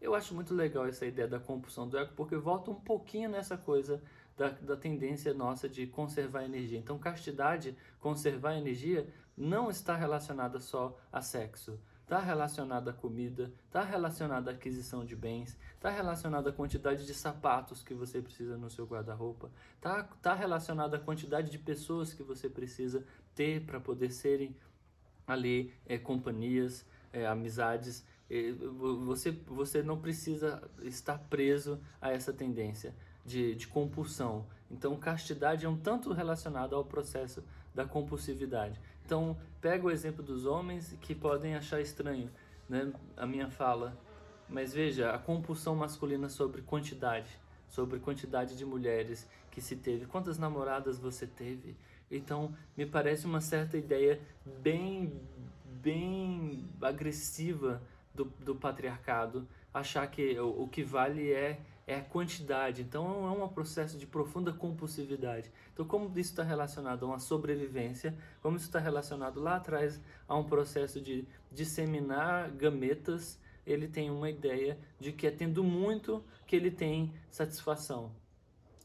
[0.00, 3.56] Eu acho muito legal essa ideia da compulsão do ego, porque volta um pouquinho nessa
[3.56, 4.02] coisa
[4.36, 6.76] da, da tendência nossa de conservar energia.
[6.76, 9.06] Então, castidade, conservar energia,
[9.36, 11.78] não está relacionada só a sexo
[12.08, 17.12] está relacionada à comida, está relacionada à aquisição de bens, está relacionada à quantidade de
[17.12, 22.22] sapatos que você precisa no seu guarda-roupa, está tá relacionada à quantidade de pessoas que
[22.22, 24.56] você precisa ter para poder serem
[25.26, 28.02] ali é, companhias, é, amizades.
[28.30, 34.46] É, você, você não precisa estar preso a essa tendência de, de compulsão.
[34.70, 37.44] Então, castidade é um tanto relacionado ao processo
[37.74, 38.80] da compulsividade.
[39.08, 42.30] Então, pega o exemplo dos homens que podem achar estranho
[42.68, 43.98] né, a minha fala,
[44.46, 47.30] mas veja, a compulsão masculina sobre quantidade,
[47.70, 51.74] sobre quantidade de mulheres que se teve, quantas namoradas você teve.
[52.10, 55.18] Então, me parece uma certa ideia bem,
[55.64, 57.80] bem agressiva
[58.14, 62.82] do, do patriarcado, achar que o, o que vale é é a quantidade.
[62.82, 65.50] Então é um processo de profunda compulsividade.
[65.72, 69.98] Então, como isso está relacionado a uma sobrevivência, como isso está relacionado lá atrás
[70.28, 76.22] a um processo de disseminar gametas, ele tem uma ideia de que é tendo muito
[76.46, 78.12] que ele tem satisfação.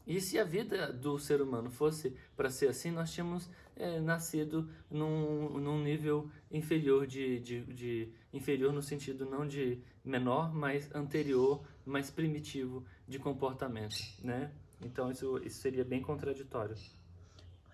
[0.06, 4.68] E se a vida do ser humano fosse para ser assim, nós tínhamos é, nascido
[4.90, 11.62] num, num nível inferior de, de, de, inferior no sentido não de menor, mas anterior,
[11.84, 14.50] mais primitivo de comportamento, né?
[14.80, 16.76] Então isso, isso seria bem contraditório.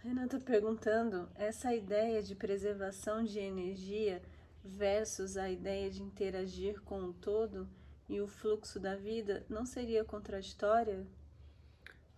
[0.03, 4.23] Renata perguntando, essa ideia de preservação de energia
[4.65, 7.69] versus a ideia de interagir com o todo
[8.09, 11.07] e o fluxo da vida não seria contraditória?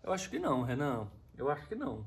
[0.02, 1.08] Eu acho que não, Renan.
[1.36, 2.06] Eu acho que não.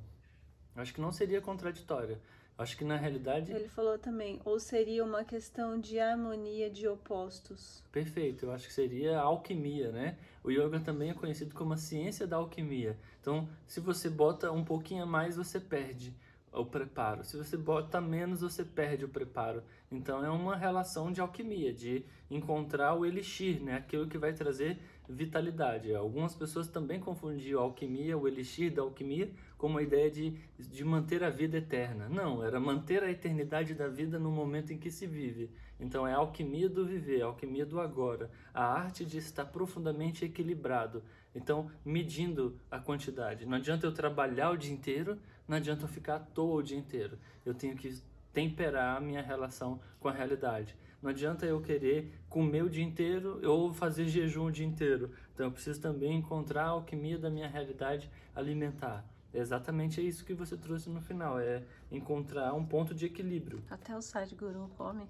[0.75, 2.19] Eu acho que não seria contraditória.
[2.57, 3.51] Acho que na realidade.
[3.51, 7.83] Ele falou também, ou seria uma questão de harmonia de opostos.
[7.91, 10.17] Perfeito, eu acho que seria alquimia, né?
[10.41, 12.97] O yoga também é conhecido como a ciência da alquimia.
[13.19, 16.13] Então, se você bota um pouquinho a mais, você perde
[16.55, 17.23] o preparo.
[17.23, 19.61] Se você bota menos, você perde o preparo.
[19.91, 23.75] Então, é uma relação de alquimia, de encontrar o elixir, né?
[23.75, 25.93] Aquilo que vai trazer vitalidade.
[25.93, 31.23] Algumas pessoas também confundiam alquimia, o elixir da alquimia, como a ideia de, de manter
[31.23, 32.09] a vida eterna.
[32.09, 35.49] Não, era manter a eternidade da vida no momento em que se vive.
[35.79, 40.23] Então é a alquimia do viver, a alquimia do agora, a arte de estar profundamente
[40.23, 41.03] equilibrado.
[41.35, 43.45] Então, medindo a quantidade.
[43.45, 46.77] Não adianta eu trabalhar o dia inteiro, não adianta eu ficar à toa o dia
[46.77, 47.17] inteiro.
[47.45, 48.01] Eu tenho que
[48.33, 50.75] temperar a minha relação com a realidade.
[51.01, 55.11] Não adianta eu querer comer o dia inteiro ou fazer jejum o dia inteiro.
[55.33, 59.05] Então eu preciso também encontrar a alquimia da minha realidade alimentar.
[59.33, 63.61] É exatamente isso que você trouxe no final, é encontrar um ponto de equilíbrio.
[63.69, 65.07] Até o Sadhguru come.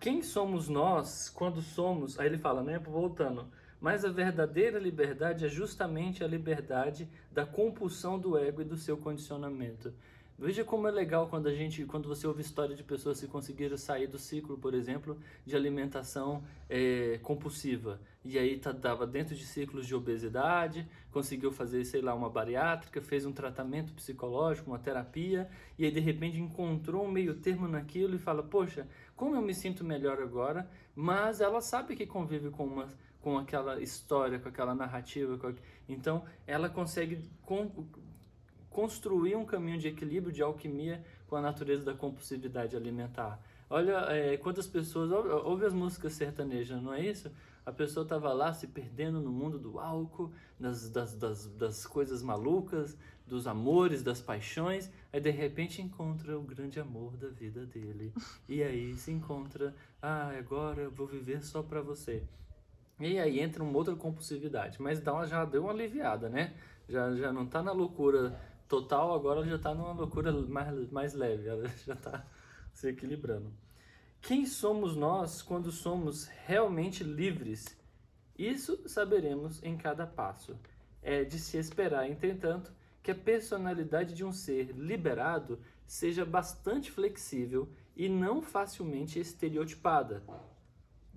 [0.00, 2.18] Quem somos nós quando somos?
[2.18, 2.78] Aí ele fala, né?
[2.78, 3.48] Voltando.
[3.80, 8.96] Mas a verdadeira liberdade é justamente a liberdade da compulsão do ego e do seu
[8.96, 9.92] condicionamento.
[10.40, 13.76] Veja como é legal quando a gente, quando você ouve história de pessoas que conseguiram
[13.76, 18.00] sair do ciclo, por exemplo, de alimentação é, compulsiva.
[18.24, 23.26] E aí estava dentro de ciclos de obesidade, conseguiu fazer, sei lá, uma bariátrica, fez
[23.26, 28.18] um tratamento psicológico, uma terapia, e aí de repente encontrou um meio termo naquilo e
[28.18, 28.86] fala, poxa,
[29.16, 32.86] como eu me sinto melhor agora, mas ela sabe que convive com uma
[33.20, 35.54] com aquela história, com aquela narrativa, com...
[35.88, 37.20] então ela consegue
[38.70, 43.40] construir um caminho de equilíbrio, de alquimia com a natureza da compulsividade alimentar.
[43.70, 47.30] Olha é, quantas pessoas, ouve as músicas sertanejas, não é isso?
[47.66, 52.22] A pessoa estava lá se perdendo no mundo do álcool, das, das, das, das coisas
[52.22, 52.96] malucas,
[53.26, 58.14] dos amores, das paixões, aí de repente encontra o grande amor da vida dele.
[58.48, 62.22] E aí se encontra, ah, agora eu vou viver só para você.
[63.00, 66.54] E aí entra uma outra compulsividade, mas dá uma, já deu uma aliviada, né?
[66.88, 68.38] Já, já não está na loucura
[68.68, 72.26] total, agora ela já está numa loucura mais, mais leve, ela já está
[72.72, 73.52] se equilibrando.
[74.20, 77.76] Quem somos nós quando somos realmente livres?
[78.36, 80.58] Isso saberemos em cada passo.
[81.00, 82.72] É de se esperar, entretanto,
[83.02, 90.22] que a personalidade de um ser liberado seja bastante flexível e não facilmente estereotipada.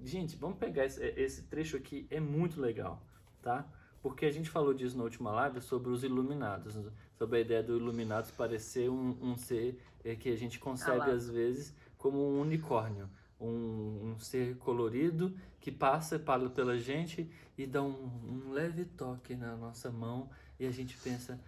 [0.04, 3.02] Gente, vamos pegar esse, esse trecho aqui, é muito legal,
[3.42, 3.66] tá?
[4.02, 6.78] Porque a gente falou disso na última live sobre os iluminados,
[7.16, 11.14] sobre a ideia do iluminados parecer um, um ser é, que a gente concebe ah
[11.14, 13.08] às vezes como um unicórnio,
[13.40, 19.56] um, um, ser colorido que passa pela gente e dá um, um, leve toque na
[19.56, 20.30] nossa mão
[20.60, 21.40] e a gente pensa,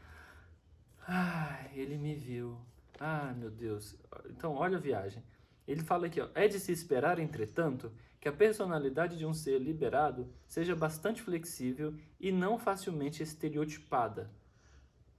[1.07, 2.55] ah, ele me viu,
[2.99, 3.95] ah, meu Deus.
[4.29, 5.23] Então, olha a viagem.
[5.67, 7.91] Ele fala aqui, ó, é de se esperar, entretanto,
[8.23, 14.31] que a personalidade de um ser liberado seja bastante flexível e não facilmente estereotipada.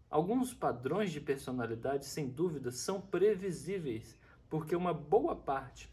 [0.08, 5.92] Alguns padrões de personalidade, sem dúvida, são previsíveis, porque uma boa parte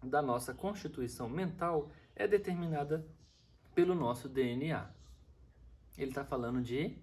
[0.00, 3.04] da nossa constituição mental é determinada
[3.74, 4.88] pelo nosso DNA.
[5.98, 6.96] Ele está falando de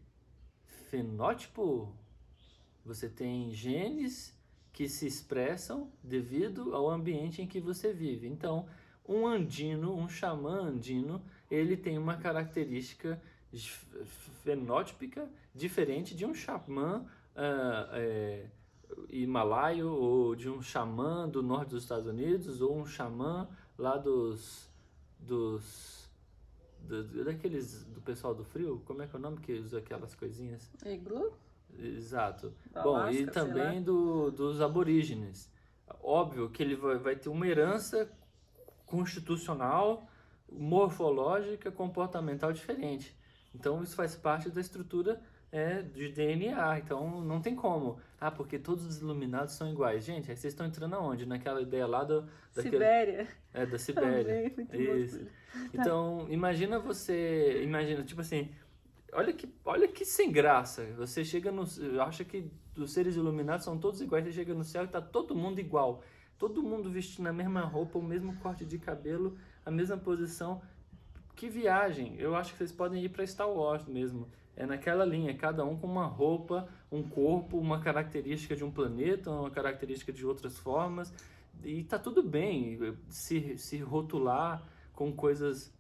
[0.90, 1.94] fenótipo.
[2.86, 4.34] Você tem genes
[4.72, 8.30] que se expressam devido ao ambiente em que você vive.
[8.30, 8.66] Então,
[9.12, 13.22] um andino, um xamã andino, ele tem uma característica
[14.44, 17.06] fenótipica diferente de um xamã
[17.36, 18.50] uh,
[19.10, 23.48] himalaio ou de um xamã do norte dos Estados Unidos ou um xamã
[23.78, 24.70] lá dos
[25.20, 26.10] dos
[26.80, 30.16] do, daqueles do pessoal do frio, como é que é o nome que usa aquelas
[30.16, 30.72] coisinhas?
[30.86, 31.32] Iglu?
[31.78, 32.54] Exato.
[32.74, 35.50] Bom, e também do, dos aborígenes.
[36.02, 38.10] Óbvio que ele vai, vai ter uma herança
[38.92, 40.06] constitucional,
[40.52, 43.16] morfológica, comportamental diferente.
[43.56, 46.80] Então isso faz parte da estrutura é, de DNA.
[46.80, 48.00] Então não tem como.
[48.20, 50.04] Ah, porque todos os iluminados são iguais.
[50.04, 51.26] Gente, aí vocês estão entrando aonde?
[51.26, 52.22] Naquela ideia lá do,
[52.54, 52.76] daquele...
[52.76, 53.28] Sibéria.
[53.54, 54.50] É, da Sibéria.
[54.50, 55.26] Também, Isso.
[55.74, 57.62] Então, imagina você.
[57.64, 58.50] Imagina, tipo assim.
[59.14, 60.86] Olha que, olha que sem graça.
[60.98, 61.64] Você chega no.
[62.02, 64.26] Acha que os seres iluminados são todos iguais.
[64.26, 66.04] Você chega no céu e tá todo mundo igual.
[66.42, 70.60] Todo mundo vestindo a mesma roupa, o mesmo corte de cabelo, a mesma posição.
[71.36, 72.16] Que viagem!
[72.18, 74.28] Eu acho que vocês podem ir para Star Wars mesmo.
[74.56, 79.30] É naquela linha, cada um com uma roupa, um corpo, uma característica de um planeta,
[79.30, 81.14] uma característica de outras formas.
[81.64, 85.72] E tá tudo bem se, se rotular com coisas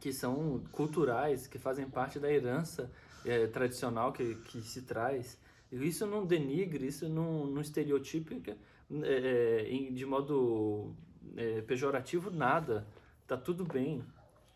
[0.00, 2.90] que são culturais, que fazem parte da herança
[3.26, 5.38] é, tradicional que, que se traz.
[5.70, 8.56] Isso não denigre, isso não, não estereotípica
[9.02, 10.94] é, é de modo
[11.36, 12.86] é, pejorativo nada.
[13.26, 14.02] Tá tudo bem.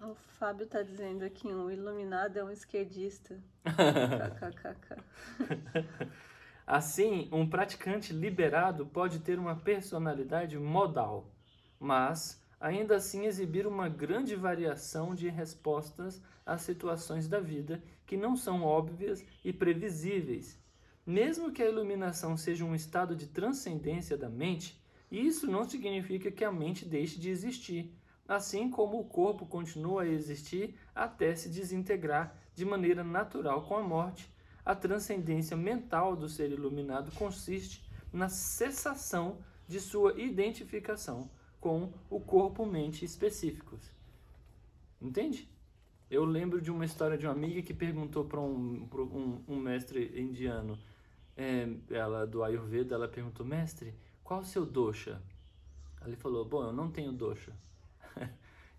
[0.00, 3.38] O Fábio tá dizendo aqui, um iluminado é um esquerdista.
[6.66, 11.30] assim, um praticante liberado pode ter uma personalidade modal,
[11.78, 18.36] mas ainda assim exibir uma grande variação de respostas às situações da vida que não
[18.36, 20.61] são óbvias e previsíveis
[21.06, 24.80] mesmo que a iluminação seja um estado de transcendência da mente,
[25.10, 27.92] isso não significa que a mente deixe de existir,
[28.26, 33.82] assim como o corpo continua a existir até se desintegrar de maneira natural com a
[33.82, 34.32] morte.
[34.64, 41.28] A transcendência mental do ser iluminado consiste na cessação de sua identificação
[41.60, 43.90] com o corpo-mente específicos.
[45.00, 45.48] Entende?
[46.10, 50.12] Eu lembro de uma história de uma amiga que perguntou para um, um, um mestre
[50.20, 50.78] indiano
[51.90, 55.20] ela do Ayurveda, ela perguntou, mestre, qual o seu dosha?
[56.06, 57.52] Ele falou, bom, eu não tenho dosha.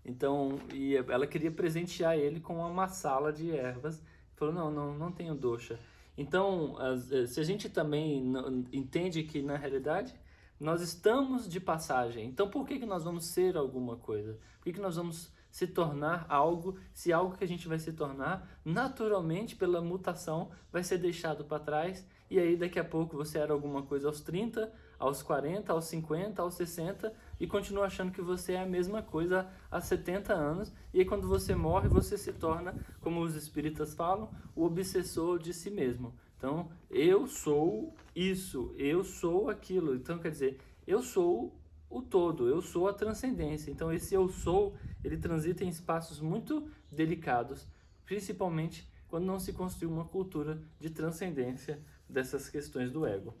[0.04, 3.98] então, e ela queria presentear ele com uma sala de ervas.
[3.98, 5.78] Ele falou, não, não, não tenho dosha.
[6.16, 8.32] Então, eh, se a gente também
[8.72, 10.14] entende que na realidade
[10.60, 14.38] nós estamos de passagem, então por que, que nós vamos ser alguma coisa?
[14.58, 17.92] Por que, que nós vamos se tornar algo, se algo que a gente vai se
[17.92, 23.38] tornar, naturalmente, pela mutação, vai ser deixado para trás e aí daqui a pouco você
[23.38, 28.20] era alguma coisa aos 30, aos 40, aos 50, aos 60 e continua achando que
[28.20, 30.72] você é a mesma coisa há 70 anos.
[30.92, 35.54] E aí quando você morre, você se torna, como os espíritas falam, o obsessor de
[35.54, 36.12] si mesmo.
[36.36, 39.94] Então, eu sou isso, eu sou aquilo.
[39.94, 40.58] Então, quer dizer,
[40.88, 41.56] eu sou
[41.88, 43.70] o todo, eu sou a transcendência.
[43.70, 44.74] Então, esse eu sou,
[45.04, 47.68] ele transita em espaços muito delicados,
[48.04, 51.78] principalmente quando não se construiu uma cultura de transcendência
[52.08, 53.34] dessas questões do ego.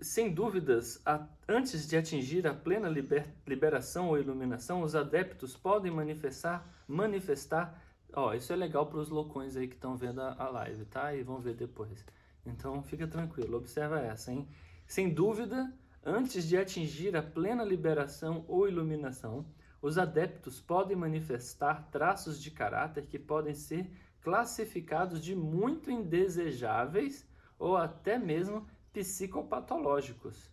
[0.00, 5.90] Sem dúvidas, a, antes de atingir a plena liber, liberação ou iluminação, os adeptos podem
[5.90, 7.82] manifestar, manifestar.
[8.12, 11.14] Ó, isso é legal para os loucões aí que estão vendo a, a live, tá?
[11.14, 12.04] E vão ver depois.
[12.44, 14.46] Então fica tranquilo, observa essa, hein?
[14.86, 15.72] Sem dúvida,
[16.04, 19.46] antes de atingir a plena liberação ou iluminação,
[19.86, 23.88] os adeptos podem manifestar traços de caráter que podem ser
[24.20, 27.24] classificados de muito indesejáveis
[27.56, 30.50] ou até mesmo psicopatológicos.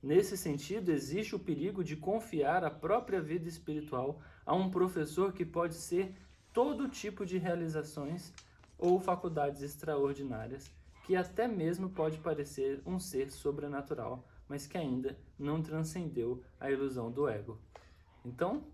[0.00, 5.44] Nesse sentido, existe o perigo de confiar a própria vida espiritual a um professor que
[5.44, 6.14] pode ser
[6.52, 8.32] todo tipo de realizações
[8.78, 10.70] ou faculdades extraordinárias,
[11.04, 17.10] que até mesmo pode parecer um ser sobrenatural, mas que ainda não transcendeu a ilusão
[17.10, 17.58] do ego.
[18.24, 18.64] Então,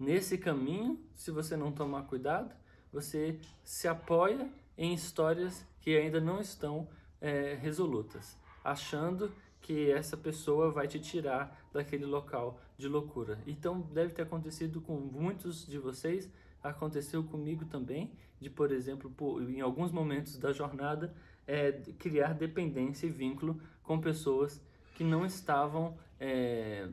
[0.00, 2.54] nesse caminho, se você não tomar cuidado,
[2.90, 6.88] você se apoia em histórias que ainda não estão
[7.20, 9.30] é, resolutas, achando
[9.60, 13.38] que essa pessoa vai te tirar daquele local de loucura.
[13.46, 16.30] Então deve ter acontecido com muitos de vocês,
[16.62, 21.14] aconteceu comigo também, de por exemplo, por, em alguns momentos da jornada,
[21.46, 24.60] é, criar dependência e vínculo com pessoas
[24.94, 26.88] que não estavam é,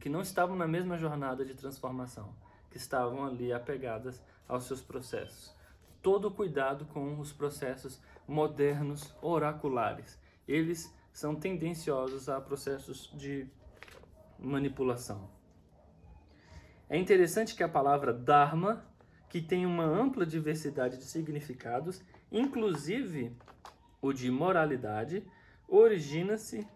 [0.00, 2.34] que não estavam na mesma jornada de transformação,
[2.70, 5.54] que estavam ali apegadas aos seus processos.
[6.02, 10.18] Todo cuidado com os processos modernos oraculares.
[10.46, 13.46] Eles são tendenciosos a processos de
[14.38, 15.30] manipulação.
[16.88, 18.84] É interessante que a palavra Dharma,
[19.28, 23.34] que tem uma ampla diversidade de significados, inclusive
[24.02, 25.26] o de moralidade,
[25.66, 26.66] origina-se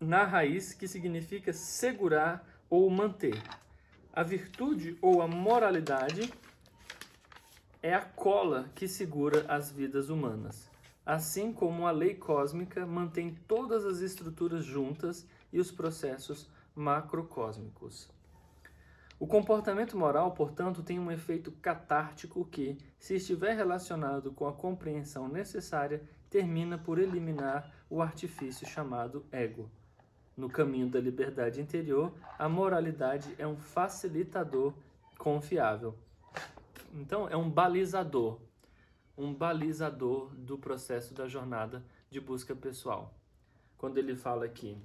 [0.00, 3.42] na raiz que significa segurar ou manter.
[4.12, 6.32] A virtude ou a moralidade
[7.82, 10.68] é a cola que segura as vidas humanas
[11.08, 18.10] assim como a lei cósmica mantém todas as estruturas juntas e os processos macrocósmicos.
[19.18, 25.28] O comportamento moral, portanto, tem um efeito catártico que, se estiver relacionado com a compreensão
[25.28, 29.70] necessária, termina por eliminar o artifício chamado ego.
[30.38, 34.72] No caminho da liberdade interior, a moralidade é um facilitador
[35.18, 35.96] confiável.
[36.94, 38.38] Então, é um balizador,
[39.16, 43.12] um balizador do processo da jornada de busca pessoal.
[43.76, 44.78] Quando ele fala aqui,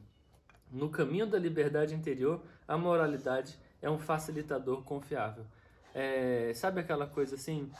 [0.71, 5.45] no caminho da liberdade interior, a moralidade é um facilitador confiável.
[5.93, 7.71] É, sabe aquela coisa assim?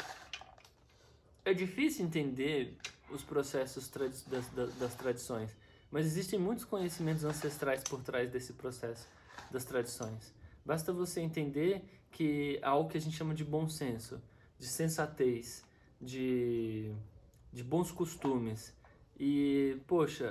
[1.44, 2.78] É difícil entender
[3.10, 5.50] os processos das, das, das tradições,
[5.94, 9.08] mas existem muitos conhecimentos ancestrais por trás desse processo
[9.52, 10.34] das tradições.
[10.66, 14.20] Basta você entender que há algo que a gente chama de bom senso,
[14.58, 15.64] de sensatez,
[16.02, 16.92] de,
[17.52, 18.74] de bons costumes.
[19.20, 20.26] E, poxa,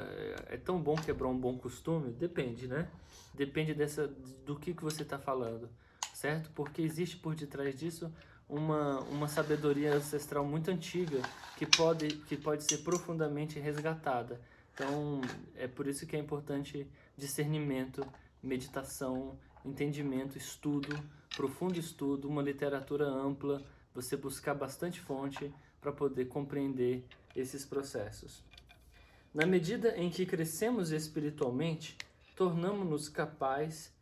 [0.48, 2.10] é tão bom quebrar um bom costume?
[2.10, 2.88] Depende, né?
[3.32, 4.08] Depende dessa,
[4.44, 5.70] do que, que você está falando,
[6.12, 6.50] certo?
[6.56, 8.12] Porque existe por detrás disso
[8.48, 11.22] uma, uma sabedoria ancestral muito antiga
[11.56, 14.40] que pode, que pode ser profundamente resgatada.
[14.74, 15.20] Então,
[15.54, 18.06] é por isso que é importante discernimento,
[18.42, 20.98] meditação, entendimento, estudo,
[21.36, 23.62] profundo estudo, uma literatura ampla,
[23.94, 27.04] você buscar bastante fonte para poder compreender
[27.36, 28.42] esses processos.
[29.34, 31.96] Na medida em que crescemos espiritualmente,
[32.36, 33.92] tornamos-nos capazes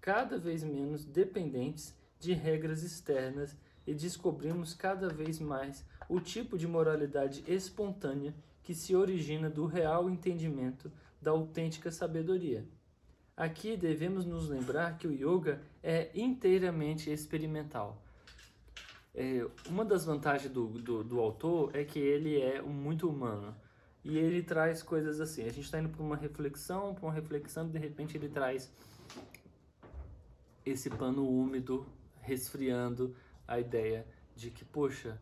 [0.00, 6.66] cada vez menos dependentes de regras externas e descobrimos cada vez mais o tipo de
[6.66, 8.34] moralidade espontânea
[8.64, 10.90] que se origina do real entendimento
[11.20, 12.66] da autêntica sabedoria.
[13.36, 18.02] Aqui devemos nos lembrar que o yoga é inteiramente experimental.
[19.14, 23.54] É, uma das vantagens do, do, do, autor é que ele é muito humano.
[24.02, 25.42] E ele traz coisas assim.
[25.42, 28.72] A gente está indo para uma reflexão, para uma reflexão, e de repente ele traz
[30.64, 31.86] esse pano úmido,
[32.20, 33.14] resfriando
[33.46, 35.20] a ideia de que, poxa,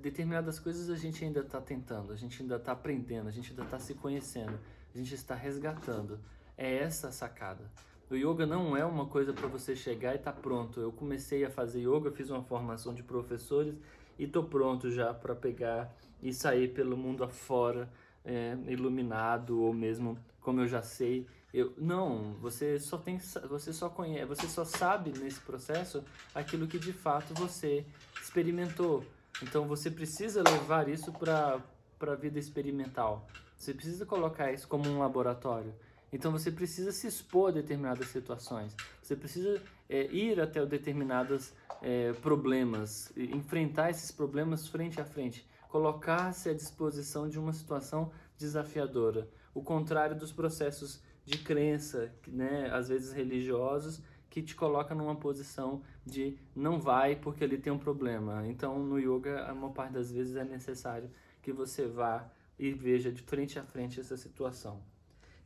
[0.00, 3.62] determinadas coisas a gente ainda está tentando, a gente ainda está aprendendo, a gente ainda
[3.62, 4.58] está se conhecendo,
[4.94, 6.18] a gente está resgatando.
[6.56, 7.70] É essa a sacada.
[8.08, 10.80] O yoga não é uma coisa para você chegar e tá pronto.
[10.80, 13.74] Eu comecei a fazer yoga, fiz uma formação de professores
[14.18, 15.92] e tô pronto já para pegar
[16.22, 17.88] e sair pelo mundo afora,
[18.24, 21.26] é, iluminado ou mesmo como eu já sei.
[21.52, 26.78] Eu, não, você só tem, você só conhece, você só sabe nesse processo aquilo que
[26.78, 27.84] de fato você
[28.22, 29.04] experimentou.
[29.42, 31.60] Então você precisa levar isso para
[32.00, 33.26] a vida experimental.
[33.56, 35.74] Você precisa colocar isso como um laboratório.
[36.12, 42.12] Então você precisa se expor a determinadas situações, você precisa é, ir até determinados é,
[42.14, 49.28] problemas, enfrentar esses problemas frente a frente, colocar-se à disposição de uma situação desafiadora.
[49.52, 54.00] O contrário dos processos de crença, né, às vezes religiosos,
[54.36, 58.46] que te coloca numa posição de não vai porque ele tem um problema.
[58.46, 61.10] Então no yoga, a maior parte das vezes é necessário
[61.40, 64.82] que você vá e veja de frente a frente essa situação.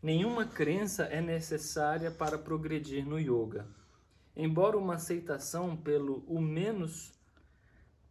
[0.03, 3.65] Nenhuma crença é necessária para progredir no yoga.
[4.35, 7.13] Embora uma aceitação pelo o menos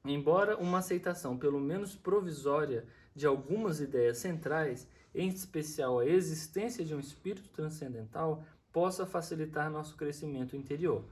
[0.06, 6.96] Embora uma aceitação, pelo menos provisória, de algumas ideias centrais, em especial a existência de
[6.96, 11.04] um espírito transcendental, possa facilitar nosso crescimento interior.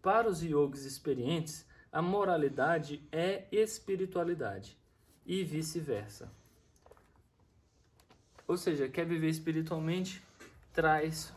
[0.00, 4.76] Para os yogis experientes, a moralidade é espiritualidade
[5.24, 6.30] e vice-versa.
[8.48, 10.22] Ou seja, quer viver espiritualmente,
[10.72, 11.32] traz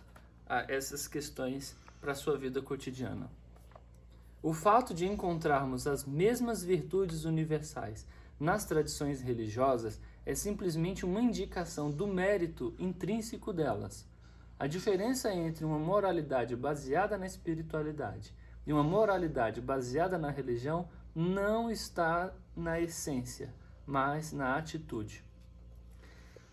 [0.48, 3.30] ah, essas questões para a sua vida cotidiana.
[4.42, 8.06] O fato de encontrarmos as mesmas virtudes universais
[8.40, 14.06] nas tradições religiosas é simplesmente uma indicação do mérito intrínseco delas.
[14.58, 18.34] A diferença entre uma moralidade baseada na espiritualidade
[18.66, 23.54] e uma moralidade baseada na religião não está na essência,
[23.86, 25.24] mas na atitude.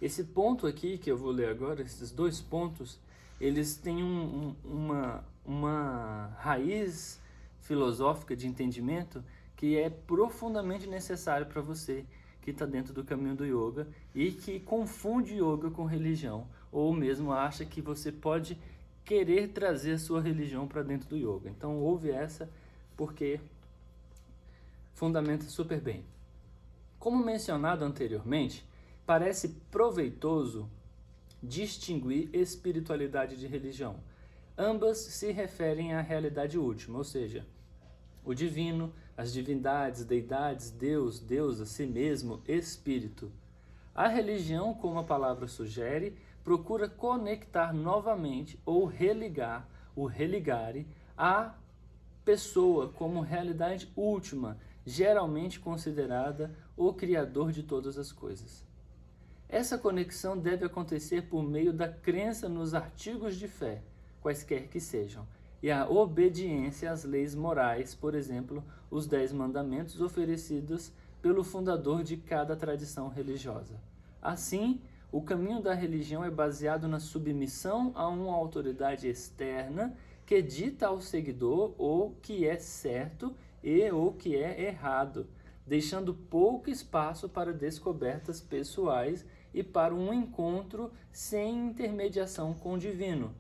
[0.01, 2.99] Esse ponto aqui que eu vou ler agora, esses dois pontos,
[3.41, 7.21] eles têm um, um, uma, uma raiz
[7.61, 9.23] filosófica de entendimento
[9.57, 12.05] que é profundamente necessário para você
[12.41, 17.33] que está dentro do caminho do yoga e que confunde yoga com religião, ou mesmo
[17.33, 18.59] acha que você pode
[19.05, 21.51] querer trazer a sua religião para dentro do yoga.
[21.51, 22.49] Então ouve essa
[22.97, 23.39] porque
[24.95, 26.05] fundamenta super bem.
[26.99, 28.65] Como mencionado anteriormente,
[29.05, 30.71] parece proveitoso
[31.43, 33.97] distinguir espiritualidade de religião.
[34.57, 37.45] Ambas se referem à realidade última, ou seja,
[38.25, 43.33] o divino, as divindades, deidades, Deus, deusa, si mesmo, espírito.
[43.95, 50.87] A religião, como a palavra sugere, procura conectar novamente ou religar, o religare,
[51.17, 51.55] a
[52.25, 58.65] pessoa como realidade última, geralmente considerada o criador de todas as coisas.
[59.49, 63.83] Essa conexão deve acontecer por meio da crença nos artigos de fé,
[64.21, 65.27] quaisquer que sejam,
[65.63, 70.91] e a obediência às leis morais, por exemplo, os Dez Mandamentos oferecidos
[71.21, 73.79] pelo fundador de cada tradição religiosa.
[74.21, 74.81] Assim,
[75.13, 79.95] o caminho da religião é baseado na submissão a uma autoridade externa
[80.25, 85.29] que dita ao seguidor o que é certo e o que é errado,
[85.67, 93.35] deixando pouco espaço para descobertas pessoais e para um encontro sem intermediação com o divino.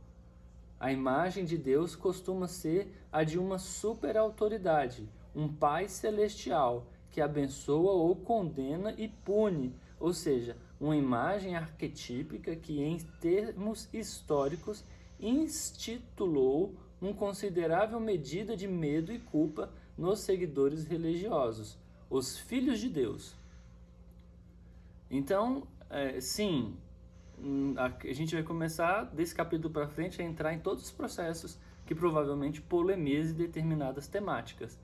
[0.78, 7.92] A imagem de Deus costuma ser a de uma superautoridade, um Pai celestial que abençoa
[7.92, 14.84] ou condena e pune, ou seja, uma imagem arquetípica que, em termos históricos,
[15.18, 21.78] instituiu uma considerável medida de medo e culpa nos seguidores religiosos,
[22.10, 23.34] os filhos de Deus.
[25.10, 26.76] Então, é, sim,
[27.44, 31.58] Hum, a, gente vai começar desse capítulo para frente a entrar em todos os processos
[31.84, 34.78] que provavelmente polemizem determinadas temáticas.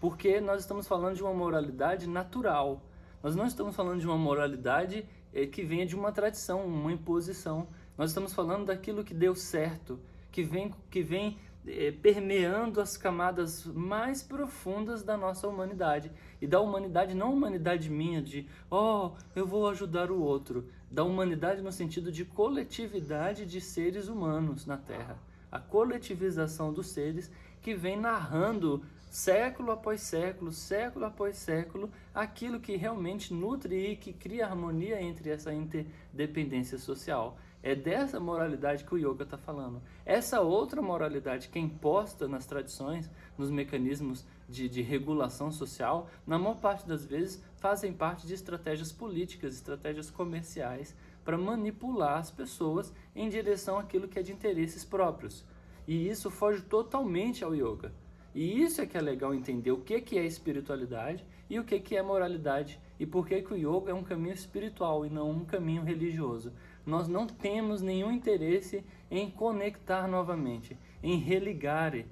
[0.00, 2.80] Porque nós estamos falando de uma moralidade natural.
[3.20, 7.66] Nós não estamos falando de uma moralidade eh, que venha de uma tradição, uma imposição.
[7.98, 9.98] Nós estamos falando daquilo que deu certo,
[10.30, 16.12] que vem, que vem eh, permeando as camadas mais profundas da nossa humanidade.
[16.40, 21.60] E da humanidade, não humanidade minha de, oh, eu vou ajudar o outro da humanidade
[21.60, 25.18] no sentido de coletividade de seres humanos na Terra.
[25.50, 27.30] A coletivização dos seres
[27.60, 28.84] que vem narrando
[29.14, 35.30] século após século, século após século, aquilo que realmente nutre e que cria harmonia entre
[35.30, 37.38] essa interdependência social.
[37.62, 39.80] É dessa moralidade que o yoga está falando.
[40.04, 43.08] Essa outra moralidade que é imposta nas tradições,
[43.38, 48.90] nos mecanismos de, de regulação social, na maior parte das vezes fazem parte de estratégias
[48.90, 50.92] políticas, estratégias comerciais
[51.24, 55.44] para manipular as pessoas em direção àquilo que é de interesses próprios.
[55.86, 57.92] E isso foge totalmente ao yoga.
[58.34, 61.78] E isso é que é legal entender o que, que é espiritualidade e o que,
[61.78, 65.30] que é moralidade e por que, que o yoga é um caminho espiritual e não
[65.30, 66.52] um caminho religioso.
[66.84, 72.06] Nós não temos nenhum interesse em conectar novamente, em religare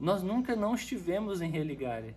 [0.00, 2.16] nós nunca não estivemos em religare.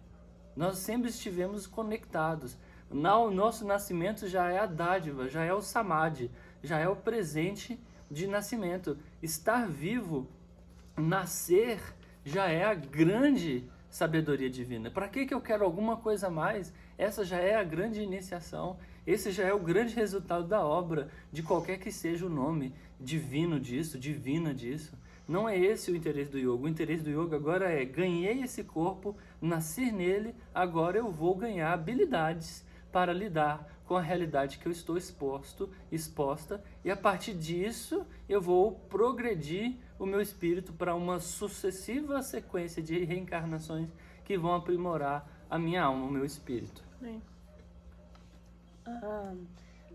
[0.55, 2.57] Nós sempre estivemos conectados.
[2.89, 6.31] O nosso nascimento já é a dádiva, já é o samadhi,
[6.63, 7.77] já é o presente
[8.09, 8.97] de nascimento.
[9.21, 10.29] Estar vivo,
[10.95, 11.81] nascer,
[12.25, 14.89] já é a grande sabedoria divina.
[14.89, 16.73] Para que, que eu quero alguma coisa a mais?
[16.97, 18.77] Essa já é a grande iniciação.
[19.05, 23.59] Esse já é o grande resultado da obra, de qualquer que seja o nome divino
[23.59, 24.97] disso, divina disso.
[25.27, 26.63] Não é esse o interesse do yoga.
[26.63, 31.71] O interesse do yoga agora é: ganhei esse corpo, nasci nele, agora eu vou ganhar
[31.71, 38.03] habilidades para lidar com a realidade que eu estou exposto, exposta, e a partir disso
[38.27, 43.87] eu vou progredir o meu espírito para uma sucessiva sequência de reencarnações
[44.25, 46.83] que vão aprimorar a minha alma, o meu espírito.
[48.87, 49.35] Ah,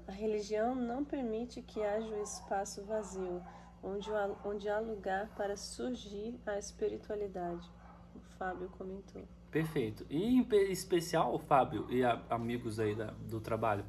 [0.07, 3.43] a religião não permite que haja um espaço vazio,
[3.83, 4.09] onde,
[4.45, 7.69] onde há lugar para surgir a espiritualidade.
[8.15, 9.27] O Fábio comentou.
[9.51, 10.05] Perfeito.
[10.11, 13.85] E em especial, Fábio e a, amigos aí da, do trabalho,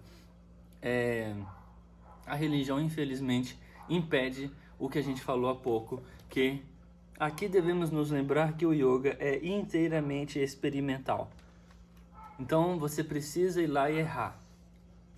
[0.82, 1.36] é,
[2.26, 3.58] a religião, infelizmente,
[3.90, 6.62] impede o que a gente falou há pouco, que
[7.20, 11.30] aqui devemos nos lembrar que o yoga é inteiramente experimental.
[12.40, 14.40] Então você precisa ir lá e errar.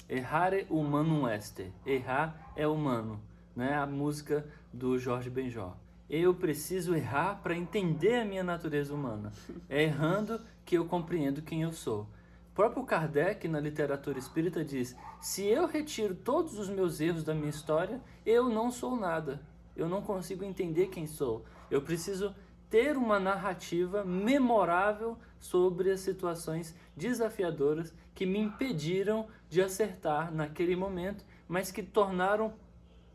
[0.09, 1.63] Errare humanum est.
[1.85, 3.21] Errar é humano,
[3.55, 3.75] né?
[3.75, 5.73] A música do Jorge Benjor.
[6.13, 9.31] Eu preciso errar para entender a minha natureza humana.
[9.69, 12.01] É errando que eu compreendo quem eu sou.
[12.01, 17.33] O próprio Kardec, na literatura espírita, diz: se eu retiro todos os meus erros da
[17.33, 19.41] minha história, eu não sou nada.
[19.73, 21.45] Eu não consigo entender quem sou.
[21.69, 22.35] Eu preciso
[22.69, 31.23] ter uma narrativa memorável sobre as situações desafiadoras que me impediram de acertar naquele momento,
[31.47, 32.53] mas que tornaram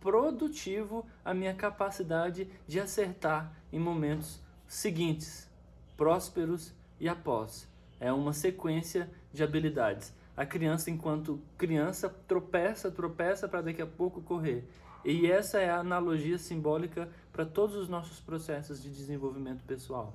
[0.06, 5.50] produtivo a minha capacidade de acertar em momentos seguintes,
[5.96, 7.68] prósperos e após.
[7.98, 10.14] É uma sequência de habilidades.
[10.36, 14.64] A criança, enquanto criança, tropeça, tropeça para daqui a pouco correr.
[15.04, 20.14] E essa é a analogia simbólica para todos os nossos processos de desenvolvimento pessoal.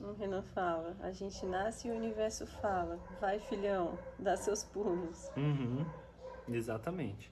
[0.00, 2.98] O Renan fala, a gente nasce e o universo fala.
[3.20, 5.30] Vai, filhão, dá seus pulos.
[5.36, 5.86] Uhum,
[6.48, 7.31] exatamente.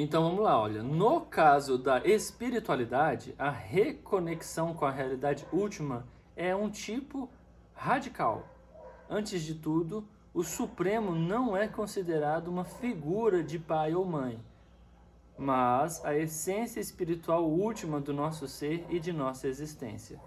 [0.00, 0.80] Então vamos lá, olha.
[0.80, 7.28] No caso da espiritualidade, a reconexão com a realidade última é um tipo
[7.74, 8.46] radical.
[9.10, 14.40] Antes de tudo, o Supremo não é considerado uma figura de pai ou mãe,
[15.36, 20.20] mas a essência espiritual última do nosso ser e de nossa existência.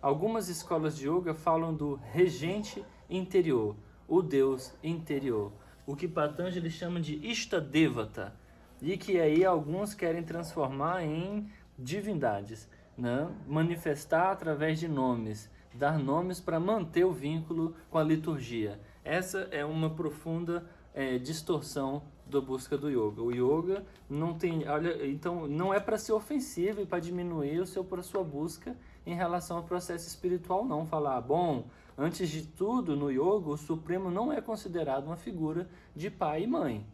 [0.00, 3.76] Algumas escolas de yoga falam do regente interior,
[4.08, 5.52] o Deus interior,
[5.86, 8.40] o que Patanjali chama de Ishtadevata
[8.82, 12.68] e que aí alguns querem transformar em divindades,
[12.98, 13.30] né?
[13.46, 18.80] manifestar através de nomes, dar nomes para manter o vínculo com a liturgia.
[19.04, 23.22] Essa é uma profunda é, distorção da busca do yoga.
[23.22, 27.66] O yoga não tem, olha, então não é para ser ofensivo e para diminuir o
[27.66, 28.76] seu para sua busca
[29.06, 31.66] em relação ao processo espiritual, não falar, bom,
[31.96, 36.46] antes de tudo no yoga o supremo não é considerado uma figura de pai e
[36.46, 36.86] mãe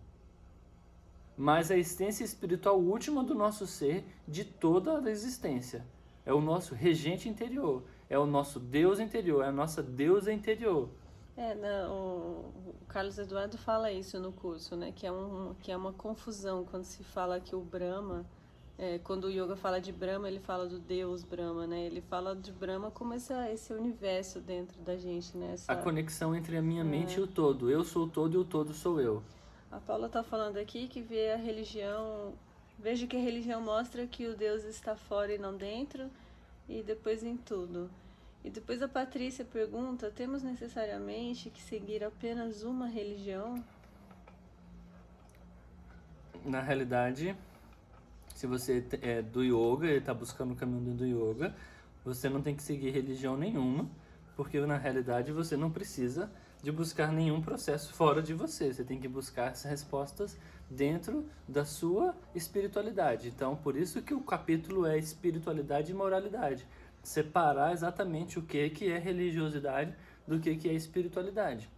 [1.39, 5.87] mas a essência espiritual última do nosso ser, de toda a existência.
[6.27, 10.89] É o nosso regente interior, é o nosso Deus interior, é a nossa deusa interior.
[11.37, 14.91] É, não, o Carlos Eduardo fala isso no curso, né?
[14.91, 18.27] Que é, um, que é uma confusão quando se fala que o Brahma,
[18.77, 21.87] é, quando o yoga fala de Brahma, ele fala do Deus Brahma, né?
[21.87, 25.53] Ele fala de Brahma como esse, esse universo dentro da gente, né?
[25.53, 27.21] Essa, a conexão entre a minha mente é.
[27.21, 27.71] e o todo.
[27.71, 29.23] Eu sou o todo e o todo sou eu.
[29.71, 32.33] A Paula está falando aqui que vê a religião,
[32.79, 36.11] vejo que a religião mostra que o Deus está fora e não dentro,
[36.67, 37.91] e depois em tudo.
[38.43, 43.63] E depois a Patrícia pergunta: temos necessariamente que seguir apenas uma religião?
[46.45, 47.37] Na realidade,
[48.35, 51.55] se você é do yoga e está buscando o caminho do yoga,
[52.03, 53.87] você não tem que seguir religião nenhuma,
[54.35, 56.31] porque na realidade você não precisa
[56.63, 58.73] de buscar nenhum processo fora de você.
[58.73, 60.37] Você tem que buscar as respostas
[60.71, 63.29] dentro da sua espiritualidade.
[63.29, 66.67] Então, por isso que o capítulo é espiritualidade e moralidade.
[67.03, 69.95] Separar exatamente o que, que é religiosidade
[70.27, 71.71] do que, que é espiritualidade.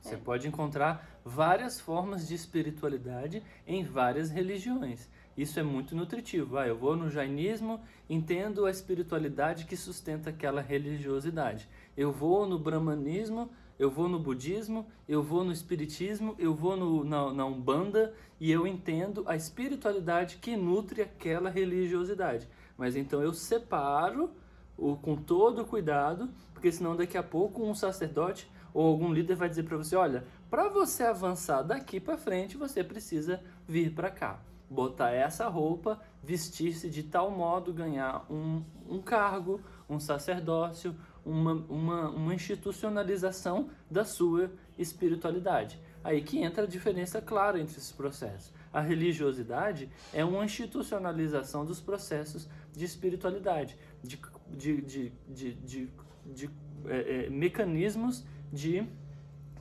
[0.00, 0.18] Você é.
[0.18, 5.08] pode encontrar várias formas de espiritualidade em várias religiões.
[5.36, 6.56] Isso é muito nutritivo.
[6.56, 11.68] Ah, eu vou no jainismo, entendo a espiritualidade que sustenta aquela religiosidade.
[11.96, 17.04] Eu vou no brahmanismo, eu vou no budismo, eu vou no espiritismo, eu vou no,
[17.04, 22.48] na, na umbanda e eu entendo a espiritualidade que nutre aquela religiosidade.
[22.76, 24.30] Mas então eu separo
[24.76, 29.48] o, com todo cuidado, porque senão daqui a pouco um sacerdote ou algum líder vai
[29.48, 34.38] dizer para você, olha, para você avançar daqui para frente, você precisa vir para cá,
[34.68, 40.94] botar essa roupa, vestir-se de tal modo, ganhar um, um cargo, um sacerdócio,
[41.26, 45.78] uma, uma, uma institucionalização da sua espiritualidade.
[46.04, 48.52] Aí que entra a diferença clara entre esses processos.
[48.72, 55.90] A religiosidade é uma institucionalização dos processos de espiritualidade, de, de, de, de, de,
[56.24, 56.50] de
[56.86, 58.86] é, é, mecanismos de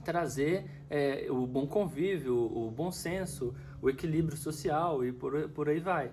[0.03, 5.79] trazer é, o bom convívio, o bom senso, o equilíbrio social e por, por aí
[5.79, 6.11] vai.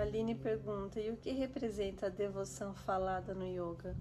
[0.00, 3.94] Aline pergunta: e o que representa a devoção falada no yoga?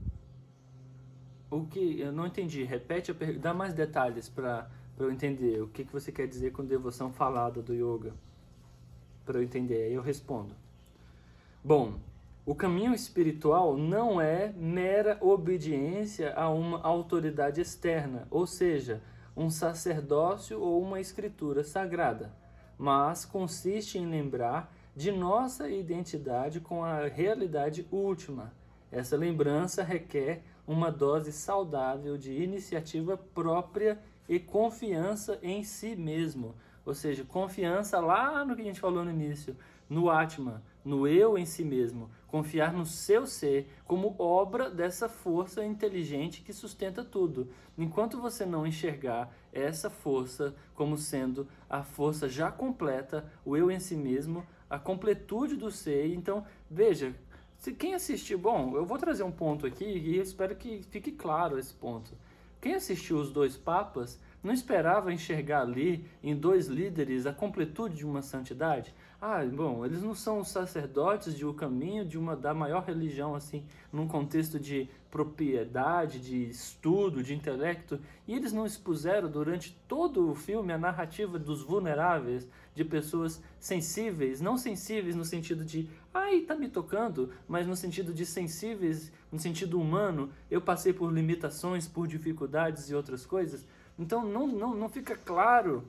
[1.52, 2.64] o que eu não entendi.
[2.64, 6.52] Repete a pergunta, dá mais detalhes para eu entender o que, que você quer dizer
[6.52, 8.14] com devoção falada do yoga.
[9.26, 10.54] Para eu entender, aí eu respondo.
[11.64, 12.00] Bom,
[12.46, 19.02] o caminho espiritual não é mera obediência a uma autoridade externa, ou seja,
[19.36, 22.34] um sacerdócio ou uma escritura sagrada,
[22.78, 28.52] mas consiste em lembrar de nossa identidade com a realidade última.
[28.92, 33.98] Essa lembrança requer uma dose saudável de iniciativa própria
[34.28, 36.54] e confiança em si mesmo.
[36.86, 39.56] Ou seja, confiança lá no que a gente falou no início,
[39.90, 45.64] no Atman, no eu em si mesmo, confiar no seu ser como obra dessa força
[45.64, 47.48] inteligente que sustenta tudo.
[47.78, 53.80] Enquanto você não enxergar essa força como sendo a força já completa, o eu em
[53.80, 57.16] si mesmo, a completude do ser, então veja,
[57.58, 61.58] se quem assistiu, bom, eu vou trazer um ponto aqui e espero que fique claro
[61.58, 62.12] esse ponto.
[62.62, 68.06] Quem assistiu os dois papas não esperava enxergar ali em dois líderes a completude de
[68.06, 68.94] uma santidade?
[69.22, 73.36] Ah, bom, eles não são sacerdotes de o um caminho de uma da maior religião
[73.36, 80.32] assim, num contexto de propriedade, de estudo, de intelecto, e eles não expuseram durante todo
[80.32, 86.40] o filme a narrativa dos vulneráveis, de pessoas sensíveis, não sensíveis no sentido de, ai,
[86.40, 91.90] tá me tocando, mas no sentido de sensíveis, no sentido humano, eu passei por limitações,
[91.90, 93.68] por dificuldades e outras coisas.
[93.98, 95.84] Então não, não, não fica claro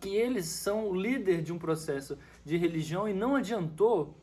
[0.00, 4.16] que eles são o líder de um processo de religião e não adiantou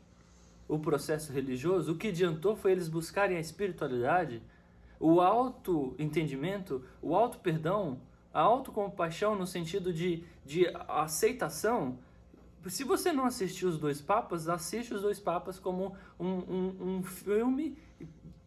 [0.66, 4.42] o processo religioso, o que adiantou foi eles buscarem a espiritualidade,
[4.98, 8.00] o auto-entendimento, o auto-perdão,
[8.34, 12.00] a autocompaixão no sentido de, de aceitação.
[12.66, 17.04] Se você não assistiu os dois papas, assiste os dois papas como um, um, um
[17.04, 17.78] filme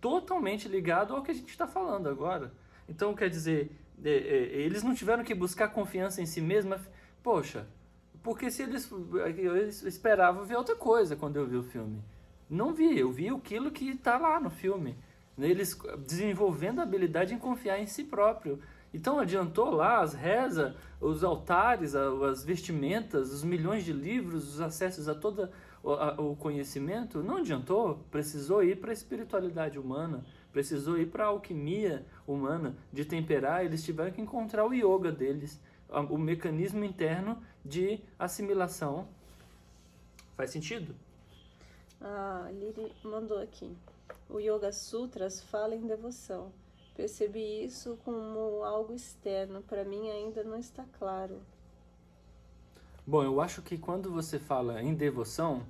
[0.01, 2.51] totalmente ligado ao que a gente está falando agora.
[2.89, 3.71] Então, quer dizer,
[4.03, 6.81] é, é, eles não tiveram que buscar confiança em si mesmos,
[7.23, 7.67] poxa,
[8.27, 8.91] porque se eles.
[9.39, 12.03] Eu esperava ver outra coisa quando eu vi o filme.
[12.51, 14.99] Não vi, eu vi aquilo que está lá no filme.
[15.39, 18.59] Eles desenvolvendo a habilidade em confiar em si próprio.
[18.93, 25.09] Então adiantou lá as rezas, os altares, as vestimentas, os milhões de livros, os acessos
[25.09, 25.49] a todo
[26.19, 27.23] o conhecimento?
[27.23, 28.05] Não adiantou.
[28.11, 33.65] Precisou ir para a espiritualidade humana, precisou ir para a alquimia humana, de temperar.
[33.65, 39.07] Eles tiveram que encontrar o yoga deles, o mecanismo interno de assimilação.
[40.37, 40.95] Faz sentido?
[42.01, 43.77] A Liri mandou aqui.
[44.29, 46.53] O Yoga Sutras fala em devoção.
[46.95, 49.63] Percebi isso como algo externo.
[49.63, 51.41] Para mim ainda não está claro.
[53.07, 55.63] Bom, eu acho que quando você fala em devoção,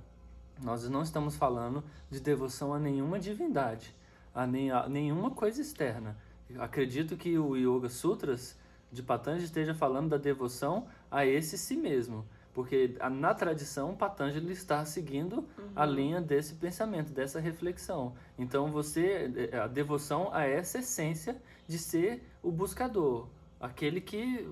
[0.61, 3.93] nós não estamos falando de devoção a nenhuma divindade,
[4.33, 6.17] a, nem, a nenhuma coisa externa.
[6.57, 8.57] acredito que o Yoga Sutras
[8.91, 12.25] de Patanjali esteja falando da devoção a esse si mesmo.
[12.53, 15.69] Porque na tradição, Patanjali está seguindo uhum.
[15.75, 18.15] a linha desse pensamento, dessa reflexão.
[18.35, 23.27] Então, você, a devoção a essa essência de ser o buscador,
[23.59, 24.47] aquele que,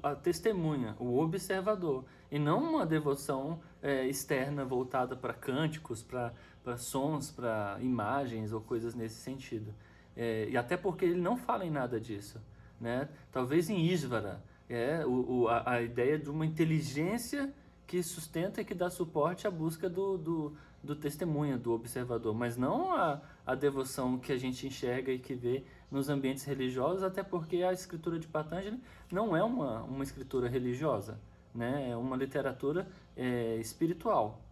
[0.00, 2.04] a testemunha, o observador.
[2.30, 8.94] E não uma devoção é, externa voltada para cânticos, para sons, para imagens ou coisas
[8.94, 9.74] nesse sentido.
[10.16, 12.40] É, e até porque ele não fala em nada disso
[12.84, 13.08] né?
[13.32, 17.50] Talvez em Isvara, é o, o a, a, ideia de uma inteligência
[17.86, 22.58] que sustenta e que dá suporte à busca do, do, do testemunha, do observador, mas
[22.58, 27.22] não a, a devoção que a gente enxerga e que vê nos ambientes religiosos, até
[27.22, 28.78] porque a escritura de Patanjali
[29.10, 31.18] não é uma, uma escritura religiosa,
[31.54, 31.88] né?
[31.90, 34.42] é uma literatura é, espiritual.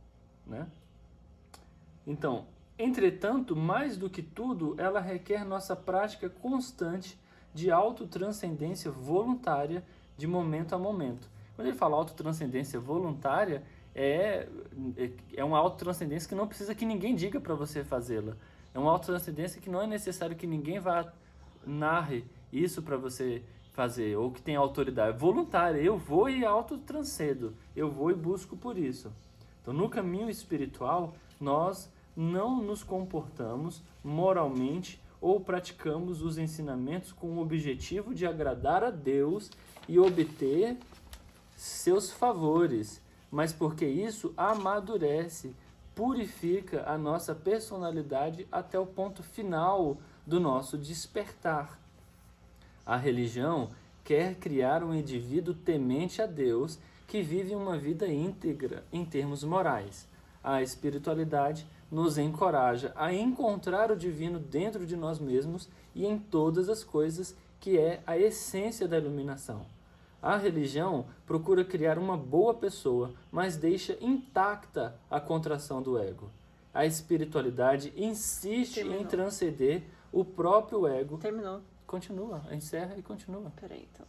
[0.47, 0.67] Né?
[2.07, 2.47] Então,
[2.79, 7.21] entretanto, mais do que tudo, ela requer nossa prática constante
[7.55, 9.85] de autotranscendência voluntária
[10.17, 11.29] de momento a momento.
[11.55, 13.63] Quando ele fala autotranscendência voluntária,
[13.95, 14.49] é,
[14.97, 18.37] é, é uma autotranscendência que não precisa que ninguém diga para você fazê-la.
[18.75, 21.13] É uma autotranscendência que não é necessário que ninguém vá
[21.67, 23.43] narre isso para você
[23.73, 25.17] fazer, ou que tenha autoridade.
[25.17, 29.13] É voluntária, eu vou e autotranscedo, eu vou e busco por isso.
[29.61, 37.41] Então, no caminho espiritual, nós não nos comportamos moralmente ou praticamos os ensinamentos com o
[37.41, 39.49] objetivo de agradar a Deus
[39.89, 40.77] e obter
[41.57, 43.01] seus favores,
[43.31, 45.55] mas porque isso amadurece,
[45.95, 51.79] purifica a nossa personalidade até o ponto final do nosso despertar.
[52.85, 53.71] A religião
[54.03, 60.09] quer criar um indivíduo temente a Deus que vive uma vida íntegra em termos morais.
[60.43, 66.71] A espiritualidade nos encoraja a encontrar o divino dentro de nós mesmos e em todas
[66.71, 69.67] as coisas, que é a essência da iluminação.
[70.23, 76.31] A religião procura criar uma boa pessoa, mas deixa intacta a contração do ego.
[76.73, 79.01] A espiritualidade insiste Terminou.
[79.03, 81.19] em transcender o próprio ego.
[81.19, 81.61] Terminou.
[81.87, 83.53] Continua, encerra e continua.
[83.61, 84.07] Peraí, então.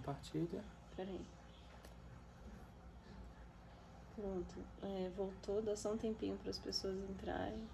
[0.00, 0.64] Compartilha.
[0.96, 1.20] Peraí.
[4.16, 4.54] Pronto.
[4.82, 7.68] É, voltou, dá só um tempinho para as pessoas entrarem.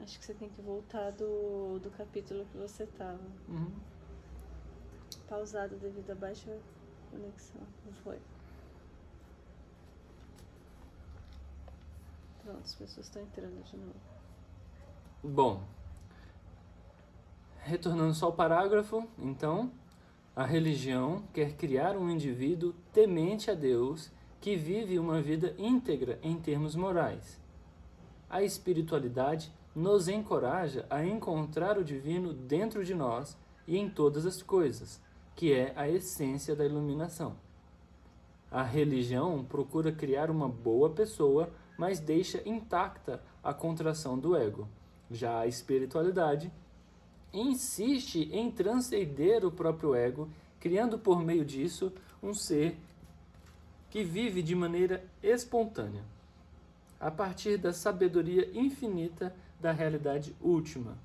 [0.00, 3.20] Acho que você tem que voltar do, do capítulo que você tava.
[3.48, 3.72] Uhum.
[5.28, 6.58] Pausado devido à baixa
[7.10, 7.62] conexão.
[7.84, 8.20] Não foi?
[12.42, 14.00] Pronto, as pessoas estão entrando de novo.
[15.22, 15.62] Bom,
[17.62, 19.72] retornando só ao parágrafo, então,
[20.36, 24.10] a religião quer criar um indivíduo temente a Deus
[24.40, 27.40] que vive uma vida íntegra em termos morais.
[28.28, 34.42] A espiritualidade nos encoraja a encontrar o divino dentro de nós e em todas as
[34.42, 35.00] coisas,
[35.36, 37.36] que é a essência da iluminação.
[38.50, 44.68] A religião procura criar uma boa pessoa, mas deixa intacta a contração do ego.
[45.10, 46.52] Já a espiritualidade
[47.34, 50.28] insiste em transcender o próprio ego,
[50.60, 52.76] criando por meio disso um ser
[53.90, 56.02] que vive de maneira espontânea,
[56.98, 60.96] a partir da sabedoria infinita da realidade última.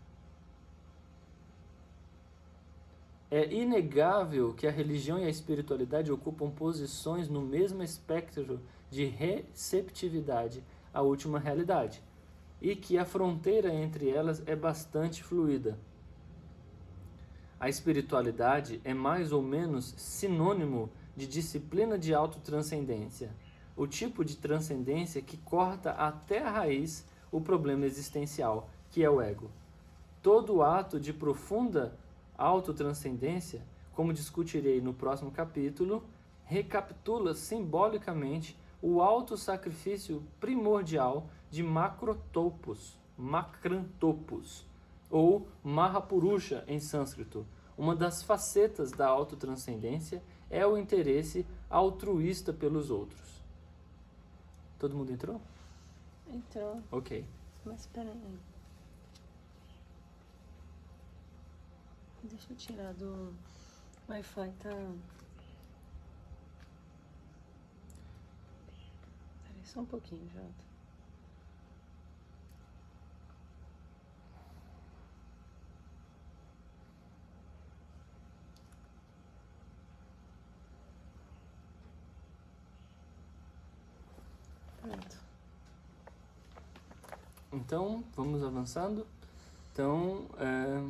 [3.32, 8.60] É inegável que a religião e a espiritualidade ocupam posições no mesmo espectro
[8.90, 12.02] de receptividade à última realidade,
[12.60, 15.78] e que a fronteira entre elas é bastante fluida.
[17.60, 23.36] A espiritualidade é mais ou menos sinônimo de disciplina de autotranscendência,
[23.76, 29.22] o tipo de transcendência que corta até a raiz o problema existencial, que é o
[29.22, 29.52] ego.
[30.22, 31.98] Todo ato de profunda
[32.38, 33.62] autotranscendência,
[33.94, 36.04] como discutirei no próximo capítulo,
[36.46, 44.66] recapitula simbolicamente o auto-sacrifício primordial de Macrotopos, Macrantopos,
[45.10, 47.46] ou Mahapurusha em sânscrito.
[47.78, 53.42] Uma das facetas da autotranscendência é o interesse altruísta pelos outros.
[54.78, 55.42] Todo mundo entrou?
[56.28, 56.82] Entrou.
[56.92, 57.26] Ok.
[57.66, 58.40] Mas peraí.
[62.24, 63.34] Deixa eu tirar do
[64.10, 64.70] Wi-Fi, tá?
[69.44, 70.69] Peraí, só um pouquinho, Jota.
[84.82, 85.18] Pronto.
[87.52, 89.06] Então, vamos avançando.
[89.72, 90.84] Então, é...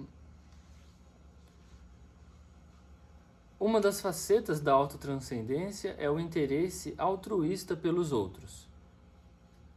[3.59, 8.67] uma das facetas da autotranscendência é o interesse altruísta pelos outros.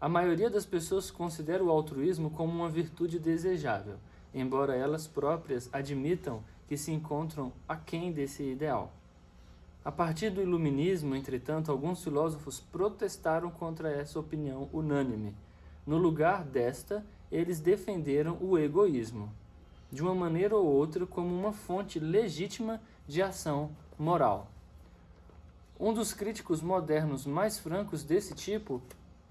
[0.01, 3.99] A maioria das pessoas considera o altruísmo como uma virtude desejável,
[4.35, 8.93] embora elas próprias admitam que se encontram aquém desse ideal.
[9.85, 15.35] A partir do iluminismo, entretanto, alguns filósofos protestaram contra essa opinião unânime.
[15.85, 19.33] No lugar desta, eles defenderam o egoísmo,
[19.91, 24.49] de uma maneira ou outra, como uma fonte legítima de ação moral.
[25.80, 28.80] Um dos críticos modernos mais francos desse tipo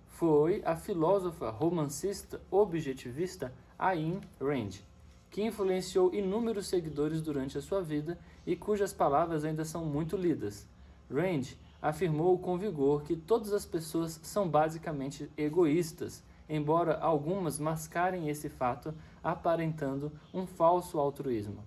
[0.07, 4.81] foi a filósofa romancista objetivista Ayn Rand,
[5.29, 10.67] que influenciou inúmeros seguidores durante a sua vida e cujas palavras ainda são muito lidas.
[11.09, 18.49] Rand afirmou com vigor que todas as pessoas são basicamente egoístas, embora algumas mascarem esse
[18.49, 21.63] fato aparentando um falso altruísmo.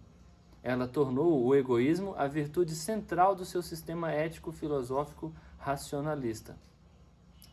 [0.63, 6.57] Ela tornou o egoísmo a virtude central do seu sistema ético-filosófico racionalista.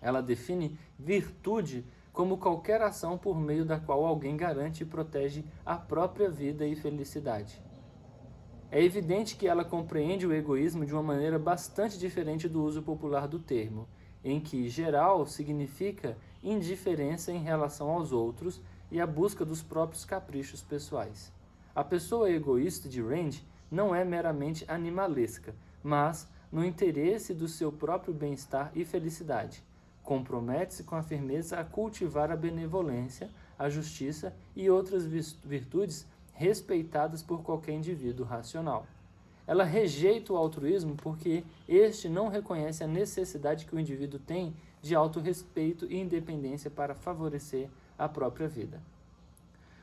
[0.01, 5.75] Ela define virtude como qualquer ação por meio da qual alguém garante e protege a
[5.75, 7.61] própria vida e felicidade.
[8.71, 13.27] É evidente que ela compreende o egoísmo de uma maneira bastante diferente do uso popular
[13.27, 13.85] do termo,
[14.23, 20.61] em que geral significa indiferença em relação aos outros e a busca dos próprios caprichos
[20.61, 21.33] pessoais.
[21.75, 25.53] A pessoa egoísta de Rand não é meramente animalesca,
[25.83, 29.61] mas no interesse do seu próprio bem-estar e felicidade.
[30.01, 36.07] Compromete-se com a firmeza a cultivar a benevolência, a justiça e outras virtudes
[36.41, 38.87] respeitadas por qualquer indivíduo racional.
[39.45, 44.95] Ela rejeita o altruísmo porque este não reconhece a necessidade que o indivíduo tem de
[44.95, 48.81] autorrespeito e independência para favorecer a própria vida.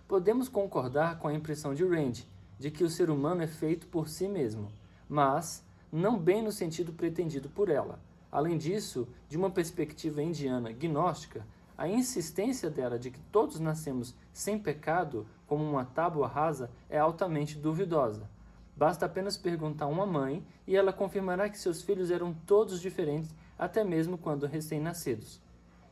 [0.08, 2.24] Podemos concordar com a impressão de Rand
[2.58, 4.72] de que o ser humano é feito por si mesmo,
[5.08, 8.00] mas não bem no sentido pretendido por ela.
[8.32, 11.46] Além disso, de uma perspectiva indiana gnóstica,
[11.76, 17.58] a insistência dela de que todos nascemos sem pecado, como uma tábua rasa, é altamente
[17.58, 18.28] duvidosa.
[18.76, 23.34] Basta apenas perguntar a uma mãe e ela confirmará que seus filhos eram todos diferentes,
[23.58, 25.40] até mesmo quando recém-nascidos.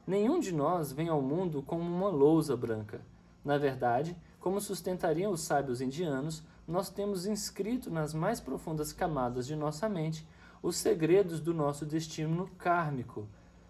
[0.06, 3.00] Nenhum de nós vem ao mundo como uma lousa branca.
[3.44, 9.56] Na verdade, como sustentariam os sábios indianos, nós temos inscrito nas mais profundas camadas de
[9.56, 10.24] nossa mente
[10.62, 13.26] os segredos do nosso destino kármico,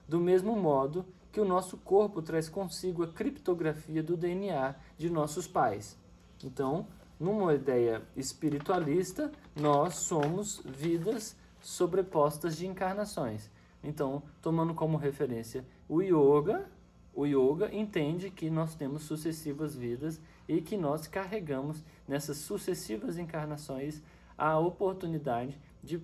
[0.08, 1.06] do mesmo modo
[1.36, 5.94] que o nosso corpo traz consigo a criptografia do DNA de nossos pais.
[6.42, 6.86] Então,
[7.20, 13.50] numa ideia espiritualista, nós somos vidas sobrepostas de encarnações.
[13.84, 16.70] Então, tomando como referência o yoga,
[17.12, 20.18] o yoga entende que nós temos sucessivas vidas
[20.48, 24.02] e que nós carregamos nessas sucessivas encarnações
[24.38, 26.00] a oportunidade de,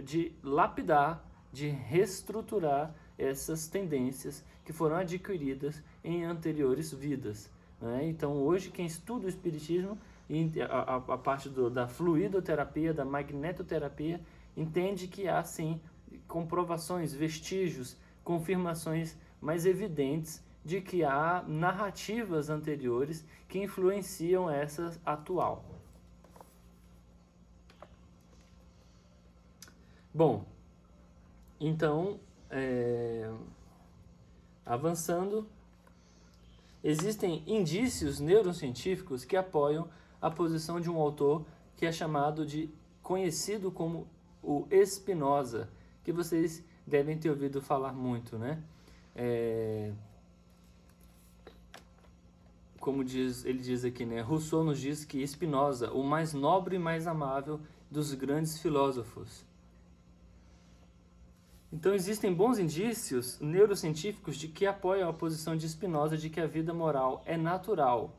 [0.00, 7.50] de lapidar, de reestruturar essas tendências que foram adquiridas em anteriores vidas.
[7.80, 8.06] Né?
[8.06, 9.98] Então, hoje, quem estuda o Espiritismo,
[10.68, 14.20] a, a, a parte do, da fluidoterapia, da magnetoterapia,
[14.56, 15.80] entende que há sim
[16.26, 25.64] comprovações, vestígios, confirmações mais evidentes de que há narrativas anteriores que influenciam essa atual.
[30.14, 30.44] Bom,
[31.58, 32.20] então,
[32.52, 33.28] é,
[34.64, 35.48] avançando,
[36.84, 39.88] existem indícios neurocientíficos que apoiam
[40.20, 41.44] a posição de um autor
[41.76, 42.70] que é chamado de
[43.02, 44.06] conhecido como
[44.42, 45.68] o Spinoza,
[46.04, 48.62] que vocês devem ter ouvido falar muito, né?
[49.16, 49.92] É,
[52.78, 54.20] como diz, ele diz aqui, né?
[54.20, 59.44] Rousseau nos diz que Spinoza, o mais nobre e mais amável dos grandes filósofos.
[61.72, 66.46] Então existem bons indícios neurocientíficos de que apoiam a posição de Spinoza de que a
[66.46, 68.14] vida moral é natural.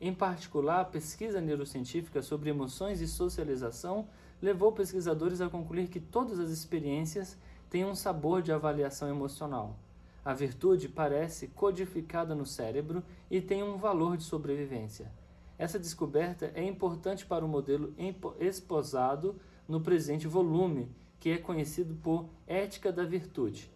[0.00, 4.08] Em particular, a pesquisa neurocientífica sobre emoções e socialização
[4.40, 7.36] levou pesquisadores a concluir que todas as experiências
[7.68, 9.76] têm um sabor de avaliação emocional.
[10.24, 15.12] A virtude parece codificada no cérebro e tem um valor de sobrevivência.
[15.58, 17.94] Essa descoberta é importante para o modelo
[18.40, 19.36] esposado
[19.68, 20.88] no presente volume,
[21.20, 23.70] que é conhecido por Ética da Virtude.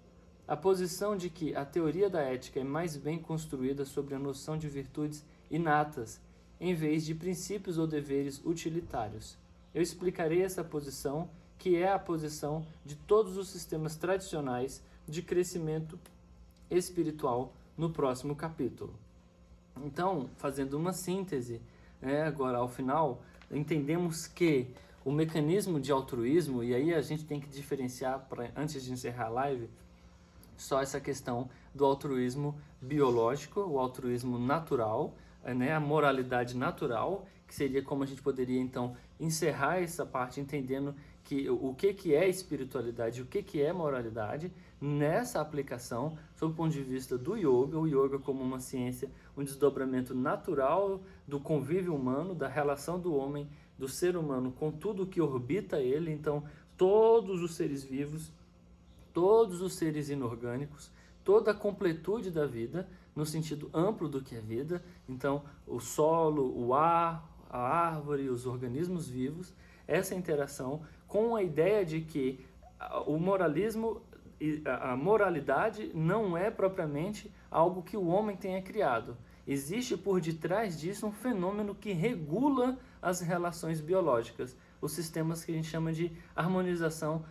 [0.47, 4.57] A posição de que a teoria da ética é mais bem construída sobre a noção
[4.57, 6.20] de virtudes inatas,
[6.59, 9.36] em vez de princípios ou deveres utilitários.
[9.74, 11.28] Eu explicarei essa posição,
[11.59, 15.99] que é a posição de todos os sistemas tradicionais de crescimento
[16.70, 18.95] espiritual no próximo capítulo.
[19.84, 21.61] Então, fazendo uma síntese,
[22.01, 24.66] né, agora ao final, entendemos que
[25.09, 29.25] o mecanismo de altruísmo, e aí a gente tem que diferenciar, pra, antes de encerrar
[29.25, 29.71] a live,
[30.55, 37.82] só essa questão do altruísmo biológico, o altruísmo natural, né, a moralidade natural, que seria
[37.82, 43.23] como a gente poderia então encerrar essa parte entendendo que o que, que é espiritualidade,
[43.23, 47.87] o que, que é moralidade, nessa aplicação, sob o ponto de vista do yoga, o
[47.87, 53.49] yoga como uma ciência, um desdobramento natural do convívio humano, da relação do homem,
[53.79, 56.43] do ser humano com tudo que orbita ele, então
[56.77, 58.33] todos os seres vivos,
[59.13, 60.91] todos os seres inorgânicos,
[61.25, 66.53] toda a completude da vida, no sentido amplo do que é vida, então o solo,
[66.57, 69.53] o ar, a árvore, os organismos vivos,
[69.87, 72.45] essa interação com a ideia de que
[73.07, 74.03] o moralismo
[74.65, 79.17] a moralidade não é propriamente algo que o homem tenha criado.
[79.49, 85.55] Existe por detrás disso um fenômeno que regula as relações biológicas, os sistemas que a
[85.55, 87.25] gente chama de harmonização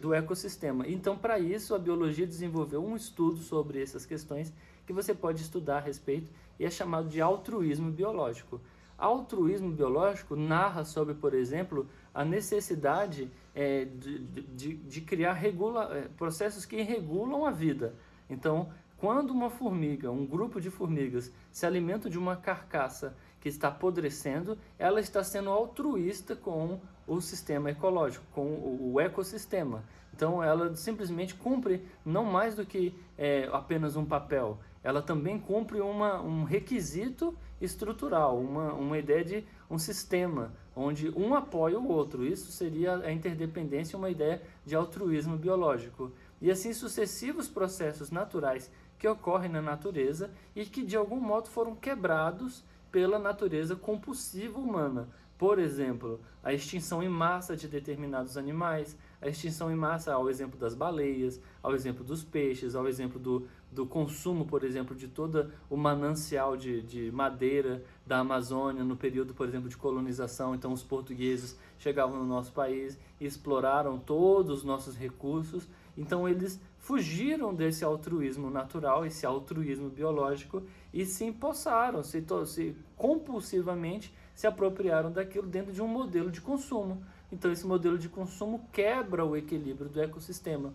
[0.00, 0.88] do ecossistema.
[0.88, 4.52] Então, para isso, a biologia desenvolveu um estudo sobre essas questões
[4.86, 8.58] que você pode estudar a respeito e é chamado de altruísmo biológico.
[8.96, 16.08] Altruísmo biológico narra sobre, por exemplo, a necessidade é, de, de, de, criar regula, é,
[16.16, 17.94] processos que regulam a vida.
[18.28, 18.70] Então,
[19.00, 24.58] quando uma formiga, um grupo de formigas, se alimenta de uma carcaça que está apodrecendo,
[24.78, 28.46] ela está sendo altruísta com o sistema ecológico, com
[28.92, 29.82] o, ecossistema.
[30.14, 35.80] Então ela simplesmente cumpre não mais do que é, apenas um papel, ela também cumpre
[35.80, 42.24] uma, um requisito estrutural, uma, uma ideia de um sistema, onde um apoia o outro.
[42.24, 46.12] Isso seria a interdependência, uma ideia de altruísmo biológico.
[46.40, 48.70] E assim sucessivos processos naturais
[49.00, 52.62] que ocorrem na natureza e que de algum modo foram quebrados
[52.92, 55.08] pela natureza compulsiva humana.
[55.38, 60.60] Por exemplo, a extinção em massa de determinados animais, a extinção em massa ao exemplo
[60.60, 65.50] das baleias, ao exemplo dos peixes, ao exemplo do, do consumo, por exemplo, de todo
[65.70, 70.54] o manancial de, de madeira da Amazônia no período, por exemplo, de colonização.
[70.54, 75.68] Então, os portugueses chegavam no nosso país exploraram todos os nossos recursos.
[75.96, 80.62] Então, eles fugiram desse altruísmo natural, esse altruísmo biológico
[80.92, 87.04] e se empossaram, se, se compulsivamente se apropriaram daquilo dentro de um modelo de consumo.
[87.30, 90.74] Então, esse modelo de consumo quebra o equilíbrio do ecossistema.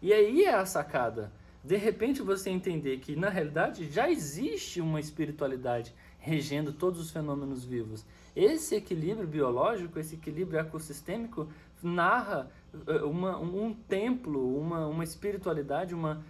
[0.00, 1.32] E aí é a sacada
[1.64, 7.64] de repente você entender que na realidade já existe uma espiritualidade regendo todos os fenômenos
[7.64, 8.04] vivos.
[8.34, 11.48] Esse equilíbrio biológico, esse equilíbrio ecossistêmico
[11.82, 12.50] narra
[13.04, 16.22] uma, um templo, uma, uma espiritualidade, uma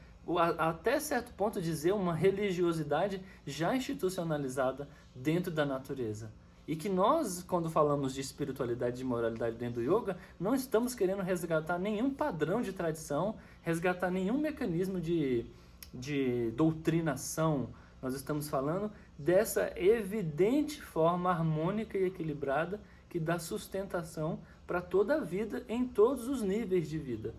[0.59, 6.31] até certo ponto dizer uma religiosidade já institucionalizada dentro da natureza.
[6.67, 11.21] E que nós, quando falamos de espiritualidade e moralidade dentro do yoga, não estamos querendo
[11.23, 15.45] resgatar nenhum padrão de tradição, resgatar nenhum mecanismo de,
[15.93, 17.71] de doutrinação.
[18.01, 25.21] Nós estamos falando dessa evidente forma harmônica e equilibrada que dá sustentação para toda a
[25.21, 27.35] vida em todos os níveis de vida.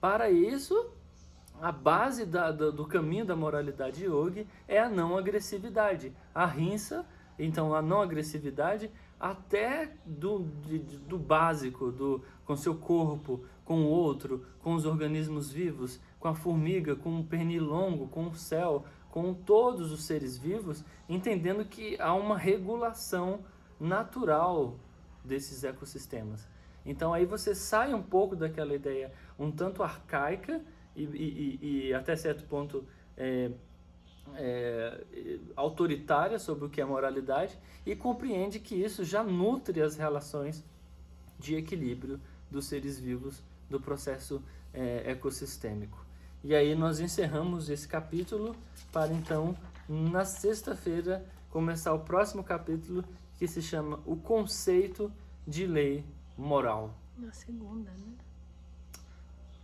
[0.00, 0.90] Para isso,
[1.60, 6.12] a base da, do, do caminho da moralidade yogi é a não agressividade.
[6.34, 7.06] A rinça
[7.38, 13.88] então, a não agressividade até do, de, do básico, do, com seu corpo, com o
[13.88, 19.32] outro, com os organismos vivos, com a formiga, com o pernilongo, com o céu, com
[19.32, 23.40] todos os seres vivos, entendendo que há uma regulação
[23.80, 24.76] natural
[25.24, 26.46] desses ecossistemas.
[26.84, 30.60] Então aí você sai um pouco daquela ideia um tanto arcaica
[30.94, 31.58] e, e,
[31.88, 32.84] e até certo ponto
[33.16, 33.50] é,
[34.36, 35.04] é,
[35.56, 40.64] autoritária sobre o que é moralidade e compreende que isso já nutre as relações
[41.38, 42.20] de equilíbrio
[42.50, 44.42] dos seres vivos do processo
[44.72, 46.04] é, ecossistêmico.
[46.42, 48.54] E aí nós encerramos esse capítulo
[48.92, 49.56] para então,
[49.88, 53.04] na sexta-feira, começar o próximo capítulo
[53.38, 55.10] que se chama O Conceito
[55.46, 56.04] de Lei
[56.36, 56.94] Moral.
[57.16, 58.12] Na segunda, né?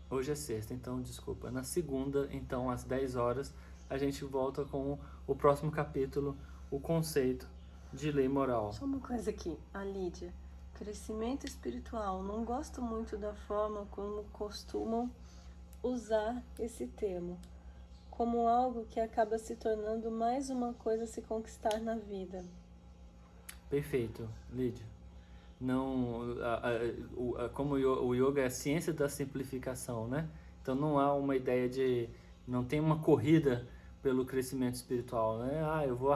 [0.08, 1.50] Hoje é sexta, então desculpa.
[1.50, 3.52] Na segunda, então, às 10 horas,
[3.88, 6.36] a gente volta com o próximo capítulo,
[6.70, 7.48] o conceito
[7.92, 8.72] de lei moral.
[8.72, 10.32] Só uma coisa aqui, a Lídia.
[10.74, 12.22] Crescimento espiritual.
[12.22, 15.10] Não gosto muito da forma como costumam
[15.82, 17.38] usar esse termo,
[18.10, 22.44] como algo que acaba se tornando mais uma coisa a se conquistar na vida.
[23.68, 24.99] Perfeito, Lídia.
[25.60, 30.28] Não, a, a, a, como o yoga é a ciência da simplificação, né?
[30.62, 32.08] Então não há uma ideia de,
[32.48, 33.68] não tem uma corrida
[34.02, 35.62] pelo crescimento espiritual, né?
[35.64, 36.12] Ah, eu vou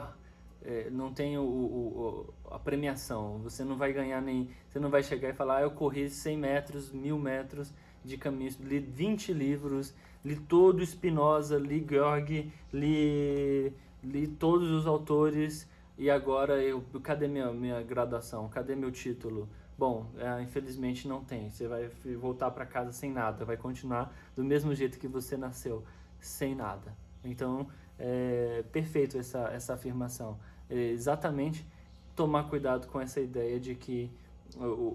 [0.64, 5.02] é, não tem o, o, a premiação, você não vai ganhar nem, você não vai
[5.02, 7.72] chegar e falar, ah, eu corri 100 metros, mil metros
[8.02, 9.94] de caminho, li 20 livros,
[10.24, 13.72] li todo Spinoza, li Georg, li,
[14.02, 19.48] li todos os autores e agora eu, cadê minha, minha graduação, cadê meu título?
[19.76, 24.44] Bom, é, infelizmente não tem, você vai voltar para casa sem nada, vai continuar do
[24.44, 25.84] mesmo jeito que você nasceu,
[26.20, 26.96] sem nada.
[27.24, 27.66] Então,
[27.98, 30.38] é perfeito essa, essa afirmação.
[30.68, 31.66] É exatamente
[32.14, 34.10] tomar cuidado com essa ideia de que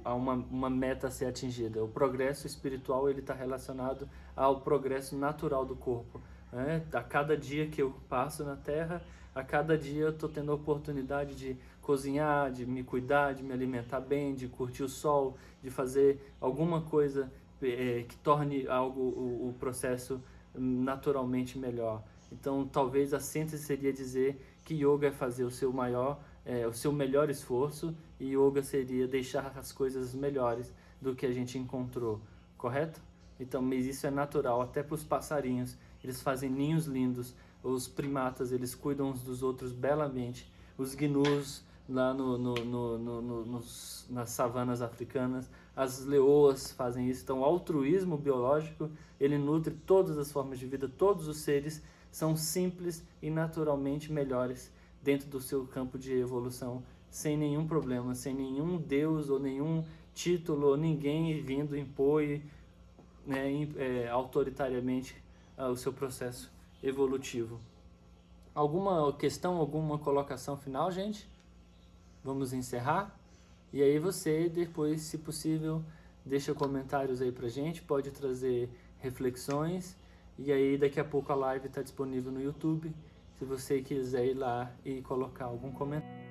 [0.03, 1.83] há uma, uma meta a ser atingida.
[1.83, 6.21] O progresso espiritual ele está relacionado ao progresso natural do corpo.
[6.51, 6.83] Né?
[6.93, 9.01] A cada dia que eu passo na Terra,
[9.33, 13.53] a cada dia eu estou tendo a oportunidade de cozinhar, de me cuidar, de me
[13.53, 17.31] alimentar bem, de curtir o sol, de fazer alguma coisa
[17.61, 20.21] é, que torne algo o, o processo
[20.53, 22.03] naturalmente melhor.
[22.31, 26.73] Então, talvez a síntese seria dizer que yoga é fazer o seu maior, é, o
[26.73, 32.21] seu melhor esforço e yoga seria deixar as coisas melhores do que a gente encontrou,
[32.57, 33.01] correto?
[33.39, 35.77] Então, mas isso é natural até para os passarinhos.
[36.03, 37.33] Eles fazem ninhos lindos.
[37.63, 40.49] Os primatas eles cuidam uns dos outros belamente.
[40.77, 47.23] Os gnus lá no, no, no, nos, nas savanas africanas, as leoas fazem isso.
[47.23, 51.81] Então, o altruísmo biológico ele nutre todas as formas de vida, todos os seres
[52.11, 54.71] são simples e naturalmente melhores
[55.01, 59.83] dentro do seu campo de evolução, sem nenhum problema, sem nenhum Deus ou nenhum
[60.13, 62.23] título ninguém vindo impor
[63.25, 65.15] né, é, autoritariamente
[65.57, 67.59] uh, o seu processo evolutivo.
[68.53, 71.29] Alguma questão, alguma colocação final, gente?
[72.23, 73.17] Vamos encerrar?
[73.71, 75.83] E aí você depois, se possível,
[76.25, 78.69] deixa comentários aí pra gente, pode trazer
[78.99, 79.95] reflexões.
[80.37, 82.93] E aí daqui a pouco a live está disponível no YouTube,
[83.37, 86.28] se você quiser ir lá e colocar algum comentário.